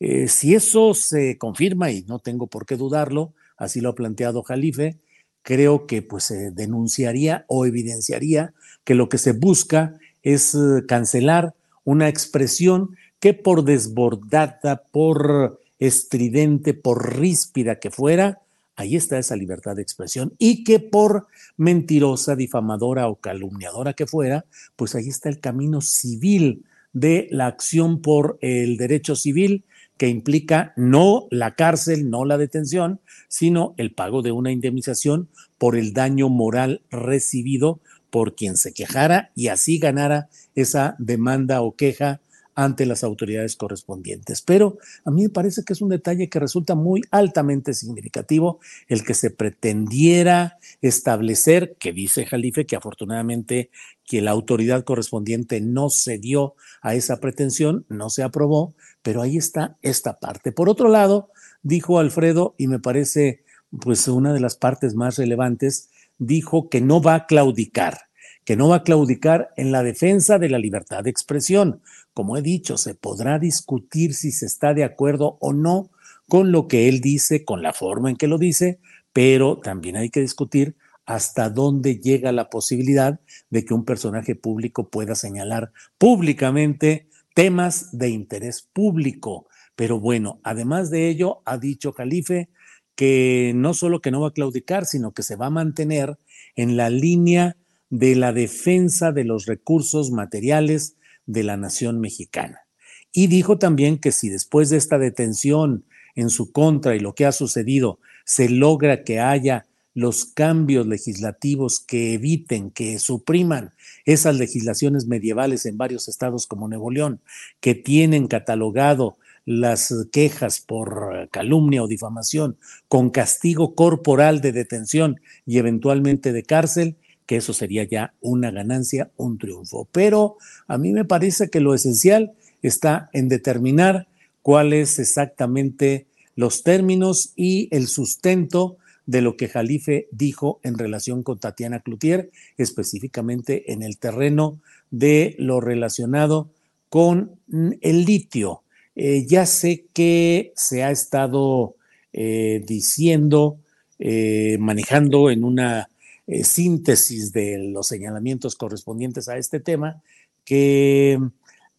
Eh, 0.00 0.28
si 0.28 0.54
eso 0.54 0.94
se 0.94 1.38
confirma, 1.38 1.90
y 1.90 2.02
no 2.02 2.18
tengo 2.18 2.46
por 2.46 2.66
qué 2.66 2.76
dudarlo, 2.76 3.32
así 3.56 3.80
lo 3.80 3.90
ha 3.90 3.94
planteado 3.94 4.42
Jalife, 4.42 4.98
creo 5.42 5.86
que 5.86 6.02
pues 6.02 6.24
se 6.24 6.50
denunciaría 6.50 7.44
o 7.48 7.66
evidenciaría 7.66 8.54
que 8.84 8.94
lo 8.94 9.08
que 9.08 9.18
se 9.18 9.32
busca 9.32 9.98
es 10.22 10.54
eh, 10.54 10.82
cancelar 10.86 11.54
una 11.84 12.08
expresión 12.08 12.96
que 13.24 13.32
por 13.32 13.64
desbordada, 13.64 14.84
por 14.92 15.58
estridente, 15.78 16.74
por 16.74 17.18
ríspida 17.18 17.80
que 17.80 17.90
fuera, 17.90 18.42
ahí 18.76 18.96
está 18.96 19.18
esa 19.18 19.34
libertad 19.34 19.76
de 19.76 19.80
expresión. 19.80 20.34
Y 20.36 20.62
que 20.62 20.78
por 20.78 21.28
mentirosa, 21.56 22.36
difamadora 22.36 23.08
o 23.08 23.16
calumniadora 23.16 23.94
que 23.94 24.06
fuera, 24.06 24.44
pues 24.76 24.94
ahí 24.94 25.08
está 25.08 25.30
el 25.30 25.40
camino 25.40 25.80
civil 25.80 26.66
de 26.92 27.26
la 27.30 27.46
acción 27.46 28.02
por 28.02 28.36
el 28.42 28.76
derecho 28.76 29.16
civil 29.16 29.64
que 29.96 30.08
implica 30.08 30.74
no 30.76 31.26
la 31.30 31.54
cárcel, 31.54 32.10
no 32.10 32.26
la 32.26 32.36
detención, 32.36 33.00
sino 33.28 33.74
el 33.78 33.94
pago 33.94 34.20
de 34.20 34.32
una 34.32 34.52
indemnización 34.52 35.30
por 35.56 35.78
el 35.78 35.94
daño 35.94 36.28
moral 36.28 36.82
recibido 36.90 37.80
por 38.10 38.34
quien 38.34 38.58
se 38.58 38.74
quejara 38.74 39.30
y 39.34 39.48
así 39.48 39.78
ganara 39.78 40.28
esa 40.54 40.94
demanda 40.98 41.62
o 41.62 41.74
queja 41.74 42.20
ante 42.54 42.86
las 42.86 43.04
autoridades 43.04 43.56
correspondientes. 43.56 44.42
Pero 44.42 44.78
a 45.04 45.10
mí 45.10 45.22
me 45.22 45.28
parece 45.28 45.64
que 45.64 45.72
es 45.72 45.82
un 45.82 45.88
detalle 45.88 46.28
que 46.28 46.40
resulta 46.40 46.74
muy 46.74 47.02
altamente 47.10 47.74
significativo 47.74 48.60
el 48.88 49.04
que 49.04 49.14
se 49.14 49.30
pretendiera 49.30 50.58
establecer, 50.80 51.76
que 51.78 51.92
dice 51.92 52.26
Jalife 52.26 52.66
que 52.66 52.76
afortunadamente 52.76 53.70
que 54.04 54.20
la 54.20 54.32
autoridad 54.32 54.84
correspondiente 54.84 55.60
no 55.60 55.88
cedió 55.90 56.54
a 56.82 56.94
esa 56.94 57.20
pretensión, 57.20 57.86
no 57.88 58.10
se 58.10 58.22
aprobó, 58.22 58.74
pero 59.02 59.22
ahí 59.22 59.36
está 59.36 59.76
esta 59.82 60.20
parte. 60.20 60.52
Por 60.52 60.68
otro 60.68 60.88
lado, 60.88 61.30
dijo 61.62 61.98
Alfredo, 61.98 62.54
y 62.58 62.68
me 62.68 62.78
parece 62.78 63.44
pues 63.80 64.06
una 64.08 64.32
de 64.32 64.40
las 64.40 64.56
partes 64.56 64.94
más 64.94 65.16
relevantes, 65.16 65.90
dijo 66.18 66.68
que 66.68 66.80
no 66.80 67.02
va 67.02 67.14
a 67.14 67.26
claudicar, 67.26 67.98
que 68.44 68.56
no 68.56 68.68
va 68.68 68.76
a 68.76 68.82
claudicar 68.82 69.52
en 69.56 69.72
la 69.72 69.82
defensa 69.82 70.38
de 70.38 70.48
la 70.48 70.58
libertad 70.58 71.04
de 71.04 71.10
expresión, 71.10 71.80
como 72.12 72.36
he 72.36 72.42
dicho, 72.42 72.76
se 72.76 72.94
podrá 72.94 73.38
discutir 73.38 74.14
si 74.14 74.30
se 74.30 74.46
está 74.46 74.74
de 74.74 74.84
acuerdo 74.84 75.38
o 75.40 75.52
no 75.52 75.90
con 76.28 76.52
lo 76.52 76.68
que 76.68 76.88
él 76.88 77.00
dice, 77.00 77.44
con 77.44 77.62
la 77.62 77.72
forma 77.72 78.10
en 78.10 78.16
que 78.16 78.28
lo 78.28 78.38
dice, 78.38 78.78
pero 79.12 79.58
también 79.58 79.96
hay 79.96 80.10
que 80.10 80.20
discutir 80.20 80.76
hasta 81.06 81.50
dónde 81.50 81.98
llega 81.98 82.32
la 82.32 82.48
posibilidad 82.48 83.20
de 83.50 83.64
que 83.64 83.74
un 83.74 83.84
personaje 83.84 84.34
público 84.34 84.88
pueda 84.88 85.14
señalar 85.14 85.72
públicamente 85.98 87.08
temas 87.34 87.96
de 87.96 88.08
interés 88.08 88.62
público. 88.62 89.46
Pero 89.76 90.00
bueno, 90.00 90.40
además 90.44 90.90
de 90.90 91.08
ello, 91.08 91.42
ha 91.44 91.58
dicho 91.58 91.92
Calife 91.92 92.48
que 92.94 93.52
no 93.54 93.74
solo 93.74 94.00
que 94.00 94.12
no 94.12 94.20
va 94.20 94.28
a 94.28 94.32
claudicar, 94.32 94.86
sino 94.86 95.12
que 95.12 95.24
se 95.24 95.36
va 95.36 95.46
a 95.46 95.50
mantener 95.50 96.16
en 96.54 96.76
la 96.76 96.90
línea 96.90 97.56
de 97.94 98.16
la 98.16 98.32
defensa 98.32 99.12
de 99.12 99.22
los 99.22 99.46
recursos 99.46 100.10
materiales 100.10 100.96
de 101.26 101.44
la 101.44 101.56
nación 101.56 102.00
mexicana. 102.00 102.66
Y 103.12 103.28
dijo 103.28 103.56
también 103.56 103.98
que 103.98 104.10
si 104.10 104.30
después 104.30 104.68
de 104.68 104.78
esta 104.78 104.98
detención 104.98 105.84
en 106.16 106.28
su 106.28 106.50
contra 106.50 106.96
y 106.96 106.98
lo 106.98 107.14
que 107.14 107.24
ha 107.24 107.30
sucedido 107.30 108.00
se 108.24 108.48
logra 108.48 109.04
que 109.04 109.20
haya 109.20 109.66
los 109.94 110.24
cambios 110.24 110.88
legislativos 110.88 111.78
que 111.78 112.14
eviten, 112.14 112.72
que 112.72 112.98
supriman 112.98 113.74
esas 114.04 114.38
legislaciones 114.38 115.06
medievales 115.06 115.64
en 115.64 115.78
varios 115.78 116.08
estados 116.08 116.48
como 116.48 116.66
Nuevo 116.66 116.90
León, 116.90 117.20
que 117.60 117.76
tienen 117.76 118.26
catalogado 118.26 119.18
las 119.44 119.94
quejas 120.10 120.60
por 120.60 121.28
calumnia 121.30 121.84
o 121.84 121.86
difamación 121.86 122.56
con 122.88 123.10
castigo 123.10 123.76
corporal 123.76 124.40
de 124.40 124.50
detención 124.50 125.20
y 125.46 125.58
eventualmente 125.58 126.32
de 126.32 126.42
cárcel, 126.42 126.96
que 127.26 127.36
eso 127.36 127.52
sería 127.52 127.84
ya 127.84 128.14
una 128.20 128.50
ganancia, 128.50 129.10
un 129.16 129.38
triunfo. 129.38 129.88
Pero 129.92 130.36
a 130.66 130.78
mí 130.78 130.92
me 130.92 131.04
parece 131.04 131.48
que 131.50 131.60
lo 131.60 131.74
esencial 131.74 132.32
está 132.62 133.10
en 133.12 133.28
determinar 133.28 134.08
cuáles 134.42 134.98
exactamente 134.98 136.06
los 136.36 136.62
términos 136.62 137.32
y 137.36 137.68
el 137.70 137.86
sustento 137.86 138.76
de 139.06 139.20
lo 139.20 139.36
que 139.36 139.48
Jalife 139.48 140.08
dijo 140.10 140.60
en 140.62 140.78
relación 140.78 141.22
con 141.22 141.38
Tatiana 141.38 141.80
Cloutier, 141.80 142.30
específicamente 142.56 143.72
en 143.72 143.82
el 143.82 143.98
terreno 143.98 144.60
de 144.90 145.34
lo 145.38 145.60
relacionado 145.60 146.50
con 146.88 147.32
el 147.80 148.04
litio. 148.04 148.62
Eh, 148.96 149.26
ya 149.26 149.46
sé 149.46 149.86
que 149.92 150.52
se 150.54 150.84
ha 150.84 150.90
estado 150.90 151.74
eh, 152.12 152.62
diciendo, 152.66 153.58
eh, 153.98 154.56
manejando 154.60 155.30
en 155.30 155.44
una 155.44 155.88
eh, 156.26 156.44
síntesis 156.44 157.32
de 157.32 157.58
los 157.58 157.88
señalamientos 157.88 158.56
correspondientes 158.56 159.28
a 159.28 159.36
este 159.36 159.60
tema, 159.60 160.02
que 160.44 161.18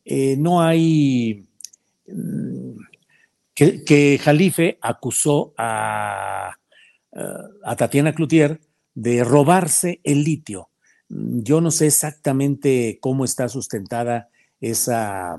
eh, 0.05 0.35
no 0.37 0.61
hay, 0.61 1.47
mm, 2.07 2.77
que, 3.53 4.19
Jalife 4.21 4.77
acusó 4.81 5.53
a, 5.57 6.57
Tatiana 7.77 8.13
Cloutier 8.13 8.59
de 8.93 9.23
robarse 9.23 10.01
el 10.03 10.23
litio. 10.23 10.69
Yo 11.07 11.61
no 11.61 11.71
sé 11.71 11.87
exactamente 11.87 12.99
cómo 13.01 13.25
está 13.25 13.47
sustentada 13.47 14.29
esa 14.59 15.37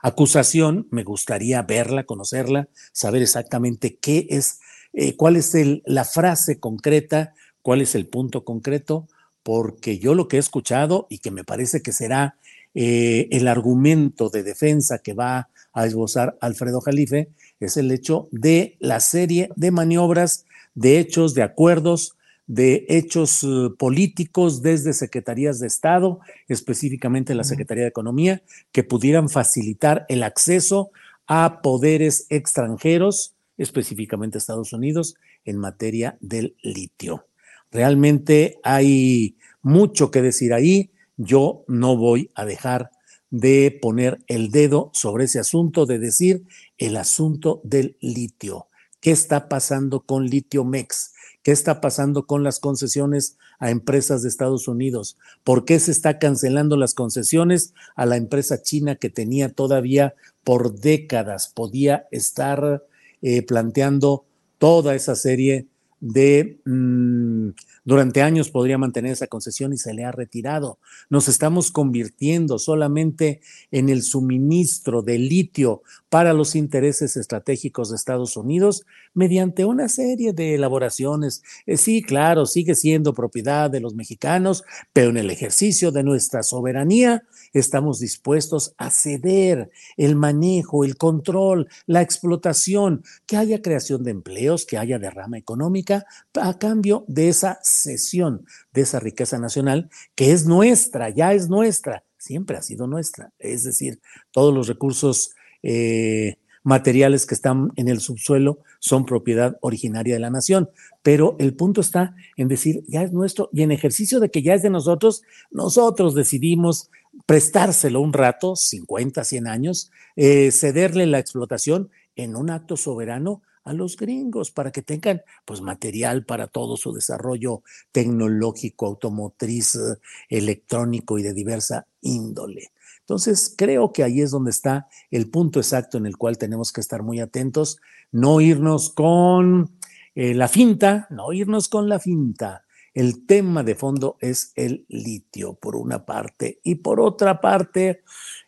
acusación, 0.00 0.88
me 0.90 1.04
gustaría 1.04 1.62
verla, 1.62 2.04
conocerla, 2.04 2.68
saber 2.92 3.22
exactamente 3.22 3.98
qué 3.98 4.26
es, 4.30 4.60
eh, 4.92 5.16
cuál 5.16 5.36
es 5.36 5.54
la 5.84 6.04
frase 6.04 6.58
concreta 6.58 7.34
cuál 7.68 7.82
es 7.82 7.94
el 7.94 8.06
punto 8.06 8.46
concreto, 8.46 9.08
porque 9.42 9.98
yo 9.98 10.14
lo 10.14 10.26
que 10.26 10.36
he 10.36 10.40
escuchado 10.40 11.06
y 11.10 11.18
que 11.18 11.30
me 11.30 11.44
parece 11.44 11.82
que 11.82 11.92
será 11.92 12.38
eh, 12.74 13.28
el 13.30 13.46
argumento 13.46 14.30
de 14.30 14.42
defensa 14.42 15.00
que 15.00 15.12
va 15.12 15.50
a 15.74 15.84
esbozar 15.84 16.38
Alfredo 16.40 16.80
Jalife 16.80 17.28
es 17.60 17.76
el 17.76 17.90
hecho 17.92 18.26
de 18.32 18.78
la 18.78 19.00
serie 19.00 19.50
de 19.54 19.70
maniobras, 19.70 20.46
de 20.74 20.98
hechos, 20.98 21.34
de 21.34 21.42
acuerdos, 21.42 22.16
de 22.46 22.86
hechos 22.88 23.42
eh, 23.42 23.68
políticos 23.78 24.62
desde 24.62 24.94
secretarías 24.94 25.60
de 25.60 25.66
Estado, 25.66 26.20
específicamente 26.48 27.34
la 27.34 27.44
Secretaría 27.44 27.84
de 27.84 27.90
Economía, 27.90 28.40
que 28.72 28.82
pudieran 28.82 29.28
facilitar 29.28 30.06
el 30.08 30.22
acceso 30.22 30.90
a 31.26 31.60
poderes 31.60 32.24
extranjeros, 32.30 33.34
específicamente 33.58 34.38
Estados 34.38 34.72
Unidos, 34.72 35.16
en 35.44 35.58
materia 35.58 36.16
del 36.22 36.56
litio. 36.62 37.26
Realmente 37.70 38.58
hay 38.62 39.36
mucho 39.62 40.10
que 40.10 40.22
decir 40.22 40.52
ahí. 40.52 40.90
Yo 41.16 41.64
no 41.68 41.96
voy 41.96 42.30
a 42.34 42.44
dejar 42.44 42.90
de 43.30 43.76
poner 43.82 44.20
el 44.26 44.50
dedo 44.50 44.90
sobre 44.94 45.24
ese 45.24 45.38
asunto, 45.38 45.86
de 45.86 45.98
decir 45.98 46.44
el 46.78 46.96
asunto 46.96 47.60
del 47.64 47.96
litio. 48.00 48.68
¿Qué 49.00 49.10
está 49.10 49.48
pasando 49.48 50.00
con 50.00 50.26
Litio 50.26 50.64
Mex? 50.64 51.12
¿Qué 51.42 51.52
está 51.52 51.80
pasando 51.80 52.26
con 52.26 52.42
las 52.42 52.58
concesiones 52.58 53.38
a 53.58 53.70
empresas 53.70 54.22
de 54.22 54.28
Estados 54.28 54.66
Unidos? 54.66 55.16
¿Por 55.44 55.64
qué 55.64 55.78
se 55.78 55.92
está 55.92 56.18
cancelando 56.18 56.76
las 56.76 56.94
concesiones 56.94 57.74
a 57.94 58.06
la 58.06 58.16
empresa 58.16 58.60
china 58.62 58.96
que 58.96 59.08
tenía 59.08 59.50
todavía 59.50 60.14
por 60.42 60.74
décadas 60.74 61.48
podía 61.48 62.08
estar 62.10 62.84
eh, 63.22 63.42
planteando 63.42 64.24
toda 64.58 64.94
esa 64.94 65.14
serie 65.14 65.68
de 66.00 66.60
mm, 66.64 67.50
durante 67.88 68.20
años 68.20 68.50
podría 68.50 68.76
mantener 68.76 69.12
esa 69.12 69.28
concesión 69.28 69.72
y 69.72 69.78
se 69.78 69.94
le 69.94 70.04
ha 70.04 70.12
retirado. 70.12 70.78
Nos 71.08 71.26
estamos 71.26 71.70
convirtiendo 71.70 72.58
solamente 72.58 73.40
en 73.70 73.88
el 73.88 74.02
suministro 74.02 75.00
de 75.00 75.18
litio 75.18 75.82
para 76.10 76.34
los 76.34 76.54
intereses 76.54 77.16
estratégicos 77.16 77.88
de 77.88 77.96
Estados 77.96 78.36
Unidos 78.36 78.84
mediante 79.14 79.64
una 79.64 79.88
serie 79.88 80.34
de 80.34 80.54
elaboraciones. 80.54 81.42
Eh, 81.64 81.78
sí, 81.78 82.02
claro, 82.02 82.44
sigue 82.44 82.74
siendo 82.74 83.14
propiedad 83.14 83.70
de 83.70 83.80
los 83.80 83.94
mexicanos, 83.94 84.64
pero 84.92 85.08
en 85.08 85.16
el 85.16 85.30
ejercicio 85.30 85.90
de 85.90 86.02
nuestra 86.02 86.42
soberanía 86.42 87.22
estamos 87.54 88.00
dispuestos 88.00 88.74
a 88.76 88.90
ceder 88.90 89.70
el 89.96 90.14
manejo, 90.14 90.84
el 90.84 90.98
control, 90.98 91.68
la 91.86 92.02
explotación, 92.02 93.02
que 93.24 93.38
haya 93.38 93.62
creación 93.62 94.04
de 94.04 94.10
empleos, 94.10 94.66
que 94.66 94.76
haya 94.76 94.98
derrama 94.98 95.38
económica 95.38 96.04
a 96.34 96.58
cambio 96.58 97.06
de 97.08 97.30
esa 97.30 97.58
cesión 97.82 98.44
de 98.72 98.82
esa 98.82 99.00
riqueza 99.00 99.38
nacional 99.38 99.90
que 100.14 100.32
es 100.32 100.46
nuestra, 100.46 101.10
ya 101.10 101.32
es 101.32 101.48
nuestra, 101.48 102.04
siempre 102.18 102.56
ha 102.56 102.62
sido 102.62 102.86
nuestra. 102.86 103.32
Es 103.38 103.64
decir, 103.64 104.00
todos 104.30 104.54
los 104.54 104.68
recursos 104.68 105.30
eh, 105.62 106.36
materiales 106.62 107.24
que 107.24 107.34
están 107.34 107.70
en 107.76 107.88
el 107.88 108.00
subsuelo 108.00 108.58
son 108.78 109.06
propiedad 109.06 109.56
originaria 109.62 110.14
de 110.14 110.20
la 110.20 110.30
nación. 110.30 110.70
Pero 111.02 111.36
el 111.38 111.54
punto 111.54 111.80
está 111.80 112.14
en 112.36 112.48
decir, 112.48 112.84
ya 112.86 113.02
es 113.02 113.12
nuestro, 113.12 113.48
y 113.52 113.62
en 113.62 113.72
ejercicio 113.72 114.20
de 114.20 114.30
que 114.30 114.42
ya 114.42 114.54
es 114.54 114.62
de 114.62 114.70
nosotros, 114.70 115.22
nosotros 115.50 116.14
decidimos 116.14 116.90
prestárselo 117.26 118.00
un 118.00 118.12
rato, 118.12 118.54
50, 118.54 119.24
100 119.24 119.46
años, 119.46 119.90
eh, 120.16 120.50
cederle 120.50 121.06
la 121.06 121.18
explotación 121.18 121.90
en 122.16 122.36
un 122.36 122.50
acto 122.50 122.76
soberano 122.76 123.42
a 123.68 123.74
los 123.74 123.96
gringos 123.96 124.50
para 124.50 124.72
que 124.72 124.82
tengan 124.82 125.22
pues 125.44 125.60
material 125.60 126.24
para 126.24 126.46
todo 126.46 126.76
su 126.76 126.92
desarrollo 126.92 127.62
tecnológico, 127.92 128.86
automotriz, 128.86 129.74
eh, 129.74 129.98
electrónico 130.28 131.18
y 131.18 131.22
de 131.22 131.34
diversa 131.34 131.86
índole. 132.00 132.72
Entonces, 133.00 133.54
creo 133.56 133.92
que 133.92 134.02
ahí 134.02 134.20
es 134.20 134.30
donde 134.30 134.50
está 134.50 134.88
el 135.10 135.30
punto 135.30 135.60
exacto 135.60 135.98
en 135.98 136.06
el 136.06 136.16
cual 136.16 136.38
tenemos 136.38 136.72
que 136.72 136.80
estar 136.80 137.02
muy 137.02 137.20
atentos, 137.20 137.78
no 138.10 138.40
irnos 138.40 138.90
con 138.90 139.70
eh, 140.14 140.34
la 140.34 140.48
finta, 140.48 141.06
no 141.10 141.32
irnos 141.32 141.68
con 141.68 141.88
la 141.88 141.98
finta. 141.98 142.64
El 142.98 143.26
tema 143.26 143.62
de 143.62 143.76
fondo 143.76 144.16
es 144.18 144.50
el 144.56 144.84
litio, 144.88 145.54
por 145.54 145.76
una 145.76 146.04
parte, 146.04 146.58
y 146.64 146.74
por 146.74 146.98
otra 146.98 147.40
parte, 147.40 148.02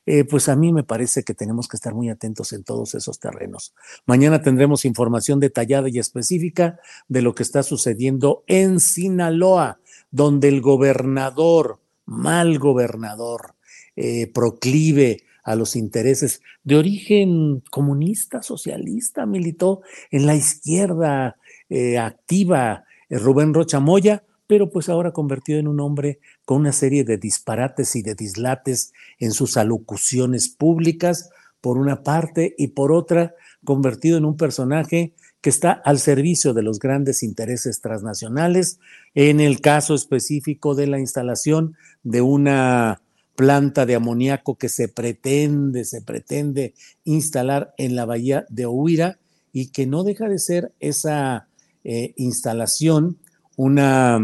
eh, 0.06 0.24
pues 0.24 0.48
a 0.48 0.56
mí 0.56 0.72
me 0.72 0.82
parece 0.82 1.22
que 1.22 1.34
tenemos 1.34 1.68
que 1.68 1.76
estar 1.76 1.94
muy 1.94 2.08
atentos 2.08 2.52
en 2.52 2.64
todos 2.64 2.96
esos 2.96 3.20
terrenos. 3.20 3.76
Mañana 4.06 4.42
tendremos 4.42 4.84
información 4.84 5.38
detallada 5.38 5.88
y 5.88 6.00
específica 6.00 6.80
de 7.06 7.22
lo 7.22 7.32
que 7.32 7.44
está 7.44 7.62
sucediendo 7.62 8.42
en 8.48 8.80
Sinaloa, 8.80 9.78
donde 10.10 10.48
el 10.48 10.62
gobernador, 10.62 11.78
mal 12.04 12.58
gobernador, 12.58 13.54
eh, 13.94 14.32
proclive 14.34 15.22
a 15.44 15.54
los 15.54 15.76
intereses 15.76 16.42
de 16.64 16.74
origen 16.74 17.62
comunista, 17.70 18.42
socialista, 18.42 19.26
militó 19.26 19.82
en 20.10 20.26
la 20.26 20.34
izquierda 20.34 21.36
eh, 21.68 21.98
activa 21.98 22.82
Rubén 23.08 23.54
Rocha 23.54 23.78
Moya, 23.78 24.24
pero 24.50 24.68
pues 24.68 24.88
ahora 24.88 25.12
convertido 25.12 25.60
en 25.60 25.68
un 25.68 25.78
hombre 25.78 26.18
con 26.44 26.62
una 26.62 26.72
serie 26.72 27.04
de 27.04 27.18
disparates 27.18 27.94
y 27.94 28.02
de 28.02 28.16
dislates 28.16 28.92
en 29.20 29.30
sus 29.30 29.56
alocuciones 29.56 30.48
públicas, 30.48 31.30
por 31.60 31.78
una 31.78 32.02
parte, 32.02 32.56
y 32.58 32.66
por 32.66 32.90
otra, 32.90 33.36
convertido 33.64 34.18
en 34.18 34.24
un 34.24 34.36
personaje 34.36 35.14
que 35.40 35.50
está 35.50 35.70
al 35.70 36.00
servicio 36.00 36.52
de 36.52 36.64
los 36.64 36.80
grandes 36.80 37.22
intereses 37.22 37.80
transnacionales, 37.80 38.80
en 39.14 39.38
el 39.38 39.60
caso 39.60 39.94
específico 39.94 40.74
de 40.74 40.88
la 40.88 40.98
instalación 40.98 41.76
de 42.02 42.20
una 42.20 43.02
planta 43.36 43.86
de 43.86 43.94
amoníaco 43.94 44.58
que 44.58 44.68
se 44.68 44.88
pretende, 44.88 45.84
se 45.84 46.02
pretende 46.02 46.74
instalar 47.04 47.72
en 47.78 47.94
la 47.94 48.04
bahía 48.04 48.46
de 48.48 48.66
Huira 48.66 49.20
y 49.52 49.68
que 49.68 49.86
no 49.86 50.02
deja 50.02 50.28
de 50.28 50.40
ser 50.40 50.72
esa 50.80 51.46
eh, 51.84 52.14
instalación 52.16 53.18
una, 53.60 54.18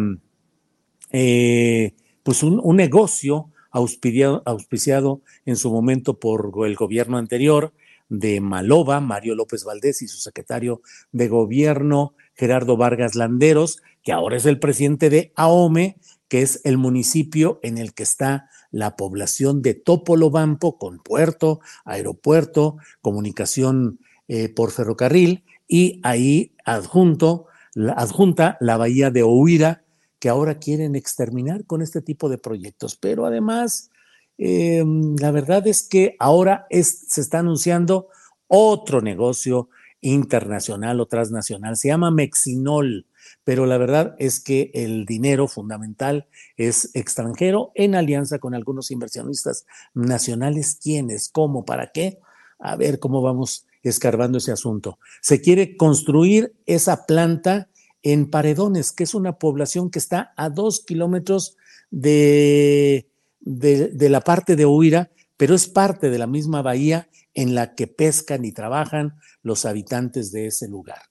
eh, 1.13 1.95
pues 2.23 2.43
un, 2.43 2.75
negocio 2.75 3.51
auspiciado, 3.71 4.43
auspiciado 4.47 5.21
en 5.45 5.57
su 5.57 5.71
momento 5.71 6.19
por 6.19 6.51
el 6.65 6.75
gobierno 6.75 7.19
anterior 7.19 7.75
de 8.09 8.41
Maloba, 8.41 9.01
Mario 9.01 9.35
López 9.35 9.65
Valdés 9.65 10.01
y 10.01 10.09
su 10.09 10.17
secretario 10.17 10.81
de 11.13 11.29
gobierno, 11.29 12.15
Gerardo 12.35 12.79
Vargas 12.79 13.15
Landeros, 13.15 13.83
que 14.03 14.13
ahora 14.13 14.39
es 14.39 14.47
el 14.47 14.59
presidente 14.59 15.11
de 15.11 15.33
AOME, 15.37 15.99
que 16.29 16.41
es 16.41 16.63
el 16.65 16.79
municipio 16.79 17.61
en 17.63 17.77
el 17.77 17.93
que 17.93 18.05
está 18.05 18.49
la 18.71 18.97
población 18.97 19.61
de 19.61 19.75
Topolobampo, 19.75 20.79
con 20.79 20.99
puerto, 20.99 21.61
aeropuerto, 21.85 22.79
comunicación 23.03 24.01
eh, 24.29 24.49
por 24.49 24.71
ferrocarril, 24.71 25.45
y 25.69 26.01
ahí 26.05 26.55
adjunto 26.65 27.46
adjunta 27.97 28.57
la 28.61 28.77
bahía 28.77 29.11
de 29.11 29.23
Ohuira, 29.23 29.85
que 30.19 30.29
ahora 30.29 30.59
quieren 30.59 30.97
exterminar 30.97 31.67
con 31.67 31.83
este 31.83 32.01
tipo 32.01 32.29
de 32.29 32.39
proyectos. 32.39 32.97
Pero 32.97 33.27
además, 33.27 33.91
em, 34.39 35.17
la 35.17 35.31
verdad 35.31 35.67
es 35.67 35.83
que 35.83 36.17
ahora 36.19 36.67
se 36.71 37.21
está 37.21 37.41
anunciando 37.41 38.09
otro 38.49 39.01
negocio 39.03 39.69
internacional 40.01 41.01
o 41.01 41.07
transnacional. 41.07 41.77
Se 41.77 41.89
llama 41.89 42.11
Mexinol, 42.11 43.07
pero 43.45 43.67
la 43.67 43.79
verdad 43.79 44.15
es 44.19 44.41
que 44.41 44.71
el 44.75 45.05
dinero 45.05 45.49
fundamental 45.49 46.29
es 46.57 46.91
extranjero 46.95 47.73
en 47.75 47.95
alianza 47.95 48.39
con 48.39 48.55
algunos 48.55 48.91
inversionistas 48.91 49.67
nacionales. 49.95 50.79
¿Quiénes? 50.81 51.29
¿Cómo? 51.29 51.65
¿Para 51.65 51.91
qué? 51.93 52.19
A 52.59 52.77
ver 52.77 52.99
cómo 52.99 53.21
vamos 53.21 53.67
escarbando 53.89 54.39
ese 54.39 54.53
asunto. 54.53 54.99
Se 55.21 55.41
quiere 55.41 55.77
construir 55.77 56.55
esa 56.67 57.07
planta 57.07 57.69
en 58.03 58.31
Paredones, 58.31 58.93
que 58.93 59.05
es 59.05 59.15
una 59.15 59.39
población 59.39 59.91
que 59.91 59.99
está 59.99 60.33
a 60.37 60.49
dos 60.49 60.85
kilómetros 60.85 61.57
de, 61.91 63.09
de, 63.41 64.09
la 64.09 64.21
parte 64.21 64.57
de 64.57 64.67
Huira, 64.67 65.11
pero 65.37 65.55
es 65.55 65.69
parte 65.69 66.11
de 66.11 66.19
la 66.19 66.27
misma 66.27 66.63
bahía 66.63 67.09
en 67.35 67.55
la 67.55 67.75
que 67.75 67.87
pescan 67.87 68.45
y 68.45 68.53
trabajan 68.53 69.15
los 69.43 69.65
habitantes 69.65 70.33
de 70.33 70.47
ese 70.47 70.69
lugar. 70.69 71.03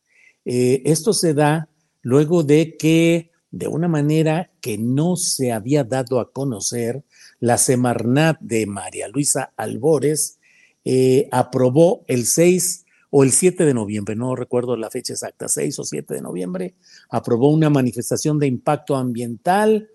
Eh, 0.46 0.82
esto 0.86 1.14
se 1.14 1.34
da 1.34 1.70
luego 2.02 2.44
de 2.44 2.78
que, 2.78 3.32
de 3.52 3.68
una 3.68 3.88
manera 3.88 4.52
que 4.62 4.78
no 4.78 5.16
se 5.16 5.52
había 5.52 5.84
dado 5.84 6.20
a 6.20 6.32
conocer, 6.32 7.04
la 7.40 7.58
Semarnat 7.58 8.40
de 8.40 8.66
María 8.66 9.08
Luisa 9.08 9.54
Albores 9.58 10.40
eh, 10.86 11.28
aprobó 11.32 12.06
el 12.08 12.26
6 12.26 12.86
o 13.10 13.24
el 13.24 13.32
7 13.32 13.66
de 13.66 13.74
noviembre, 13.74 14.16
no 14.16 14.36
recuerdo 14.36 14.78
la 14.78 14.90
fecha 14.90 15.14
exacta, 15.14 15.48
6 15.48 15.80
o 15.80 15.84
7 15.84 16.14
de 16.14 16.22
noviembre, 16.22 16.76
aprobó 17.10 17.50
una 17.50 17.70
manifestación 17.70 18.40
de 18.40 18.48
impacto 18.48 18.96
ambiental 18.96 19.90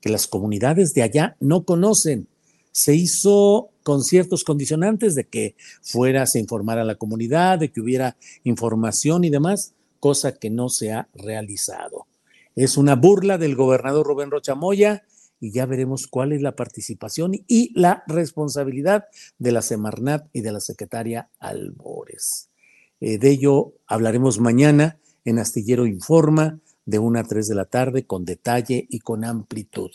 que 0.00 0.10
las 0.10 0.26
comunidades 0.26 0.92
de 0.92 1.02
allá 1.02 1.36
no 1.40 1.64
conocen. 1.64 2.28
Se 2.72 2.94
hizo 2.94 3.70
con 3.82 4.04
ciertos 4.04 4.44
condicionantes 4.44 5.14
de 5.14 5.24
que 5.24 5.56
fuera, 5.80 6.26
se 6.26 6.38
informara 6.38 6.82
a 6.82 6.84
la 6.84 6.96
comunidad, 6.96 7.58
de 7.58 7.72
que 7.72 7.80
hubiera 7.80 8.16
información 8.44 9.24
y 9.24 9.30
demás, 9.30 9.74
cosa 10.00 10.32
que 10.32 10.50
no 10.50 10.68
se 10.68 10.92
ha 10.92 11.08
realizado. 11.14 12.06
Es 12.54 12.76
una 12.76 12.94
burla 12.94 13.38
del 13.38 13.54
gobernador 13.54 14.06
Rubén 14.06 14.30
Rocha 14.30 14.54
Moya 14.54 15.04
y 15.40 15.52
ya 15.52 15.66
veremos 15.66 16.06
cuál 16.06 16.32
es 16.32 16.42
la 16.42 16.56
participación 16.56 17.32
y 17.46 17.72
la 17.78 18.04
responsabilidad 18.06 19.04
de 19.38 19.52
la 19.52 19.62
Semarnat 19.62 20.28
y 20.32 20.40
de 20.40 20.52
la 20.52 20.60
secretaria 20.60 21.28
Albores. 21.38 22.48
Eh, 23.00 23.18
de 23.18 23.30
ello 23.30 23.74
hablaremos 23.86 24.40
mañana 24.40 24.98
en 25.24 25.38
Astillero 25.38 25.86
Informa 25.86 26.58
de 26.86 26.98
1 26.98 27.18
a 27.18 27.24
3 27.24 27.48
de 27.48 27.54
la 27.54 27.64
tarde 27.66 28.06
con 28.06 28.24
detalle 28.24 28.86
y 28.88 29.00
con 29.00 29.24
amplitud. 29.24 29.90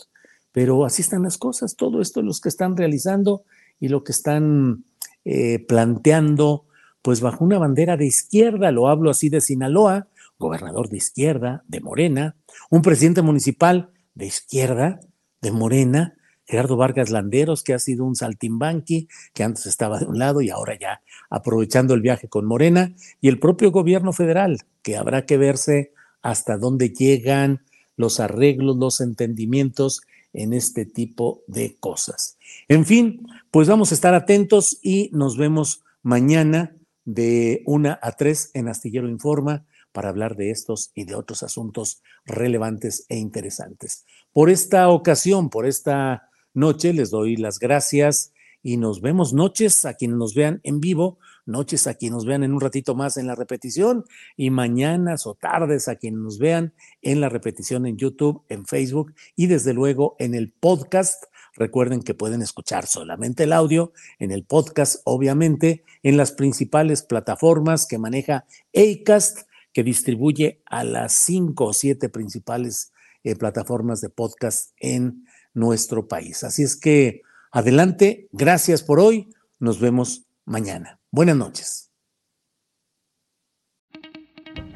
Pero 0.51 0.85
así 0.85 1.01
están 1.01 1.23
las 1.23 1.37
cosas, 1.37 1.75
todo 1.75 2.01
esto 2.01 2.21
los 2.21 2.41
que 2.41 2.49
están 2.49 2.75
realizando 2.75 3.43
y 3.79 3.87
lo 3.87 4.03
que 4.03 4.11
están 4.11 4.83
eh, 5.23 5.59
planteando, 5.59 6.65
pues 7.01 7.21
bajo 7.21 7.43
una 7.43 7.57
bandera 7.57 7.97
de 7.97 8.05
izquierda, 8.05 8.71
lo 8.71 8.89
hablo 8.89 9.09
así 9.09 9.29
de 9.29 9.41
Sinaloa, 9.41 10.07
gobernador 10.37 10.89
de 10.89 10.97
izquierda, 10.97 11.63
de 11.67 11.79
Morena, 11.79 12.35
un 12.69 12.81
presidente 12.81 13.21
municipal 13.21 13.89
de 14.13 14.25
izquierda, 14.25 14.99
de 15.41 15.51
Morena, 15.51 16.15
Gerardo 16.45 16.77
Vargas 16.77 17.09
Landeros, 17.09 17.63
que 17.63 17.73
ha 17.73 17.79
sido 17.79 18.05
un 18.05 18.15
saltimbanqui, 18.15 19.07
que 19.33 19.43
antes 19.43 19.65
estaba 19.65 19.99
de 19.99 20.05
un 20.05 20.19
lado 20.19 20.41
y 20.41 20.49
ahora 20.49 20.77
ya 20.77 21.01
aprovechando 21.29 21.93
el 21.93 22.01
viaje 22.01 22.27
con 22.27 22.45
Morena, 22.45 22.93
y 23.21 23.29
el 23.29 23.39
propio 23.39 23.71
gobierno 23.71 24.13
federal, 24.13 24.59
que 24.83 24.97
habrá 24.97 25.25
que 25.25 25.37
verse 25.37 25.93
hasta 26.21 26.57
dónde 26.57 26.89
llegan 26.89 27.63
los 27.95 28.19
arreglos, 28.19 28.77
los 28.77 29.01
entendimientos 29.01 30.01
en 30.33 30.53
este 30.53 30.85
tipo 30.85 31.43
de 31.47 31.75
cosas. 31.79 32.37
En 32.67 32.85
fin, 32.85 33.27
pues 33.49 33.67
vamos 33.67 33.91
a 33.91 33.95
estar 33.95 34.13
atentos 34.13 34.77
y 34.81 35.09
nos 35.13 35.37
vemos 35.37 35.83
mañana 36.03 36.75
de 37.05 37.63
una 37.65 37.99
a 38.01 38.13
tres 38.13 38.51
en 38.53 38.67
Astillero 38.67 39.09
Informa 39.09 39.65
para 39.91 40.09
hablar 40.09 40.35
de 40.35 40.51
estos 40.51 40.91
y 40.95 41.05
de 41.05 41.15
otros 41.15 41.43
asuntos 41.43 42.01
relevantes 42.25 43.05
e 43.09 43.17
interesantes. 43.17 44.05
Por 44.33 44.49
esta 44.49 44.87
ocasión, 44.87 45.49
por 45.49 45.65
esta 45.65 46.29
noche, 46.53 46.93
les 46.93 47.09
doy 47.09 47.35
las 47.35 47.59
gracias 47.59 48.31
y 48.63 48.77
nos 48.77 49.01
vemos 49.01 49.33
noches 49.33 49.83
a 49.83 49.95
quienes 49.95 50.17
nos 50.17 50.35
vean 50.35 50.61
en 50.63 50.79
vivo, 50.79 51.19
noches 51.45 51.85
a 51.85 51.95
quienes 51.95 52.15
nos 52.15 52.25
vean 52.25 52.43
en 52.43 52.53
un 52.53 52.61
ratito 52.61 52.95
más 52.95 53.17
en 53.17 53.27
la 53.27 53.35
repetición 53.35 54.05
y 54.37 54.49
mañanas 54.49 55.27
o 55.27 55.35
tardes 55.35 55.89
a 55.89 55.97
quienes 55.97 56.21
nos 56.21 56.39
vean 56.39 56.73
en 57.01 57.19
la 57.19 57.27
repetición 57.27 57.85
en 57.85 57.97
YouTube, 57.97 58.43
en 58.47 58.65
Facebook 58.65 59.13
y 59.35 59.47
desde 59.47 59.73
luego 59.73 60.15
en 60.17 60.33
el 60.33 60.49
podcast. 60.51 61.25
Recuerden 61.53 62.01
que 62.01 62.13
pueden 62.13 62.41
escuchar 62.41 62.85
solamente 62.85 63.43
el 63.43 63.51
audio 63.51 63.91
en 64.17 64.31
el 64.31 64.45
podcast, 64.45 65.01
obviamente, 65.03 65.83
en 66.03 66.15
las 66.15 66.31
principales 66.31 67.01
plataformas 67.01 67.85
que 67.85 67.97
maneja 67.97 68.45
ACAST 68.73 69.39
que 69.73 69.83
distribuye 69.83 70.61
a 70.65 70.85
las 70.85 71.13
cinco 71.13 71.65
o 71.65 71.73
siete 71.73 72.07
principales 72.07 72.93
eh, 73.23 73.35
plataformas 73.35 74.01
de 74.01 74.09
podcast 74.09 74.71
en 74.77 75.25
nuestro 75.53 76.07
país. 76.07 76.43
Así 76.43 76.63
es 76.63 76.75
que 76.75 77.21
adelante, 77.51 78.27
gracias 78.31 78.83
por 78.83 78.99
hoy, 78.99 79.29
nos 79.59 79.79
vemos 79.79 80.27
mañana. 80.45 80.99
Buenas 81.11 81.35
noches. 81.35 81.91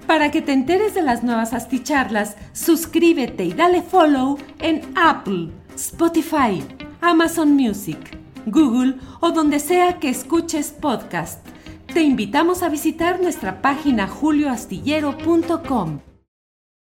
Para 0.07 0.29
que 0.29 0.41
te 0.41 0.53
enteres 0.53 0.93
de 0.93 1.01
las 1.01 1.23
nuevas 1.23 1.53
asticharlas, 1.53 2.35
suscríbete 2.53 3.43
y 3.43 3.53
dale 3.53 3.81
follow 3.81 4.37
en 4.59 4.81
Apple, 4.95 5.49
Spotify, 5.75 6.63
Amazon 7.01 7.53
Music, 7.53 7.97
Google 8.45 8.95
o 9.21 9.31
donde 9.31 9.59
sea 9.59 9.99
que 9.99 10.09
escuches 10.09 10.69
podcast. 10.69 11.45
Te 11.91 12.03
invitamos 12.03 12.61
a 12.61 12.69
visitar 12.69 13.21
nuestra 13.21 13.61
página 13.61 14.07
julioastillero.com. 14.07 15.99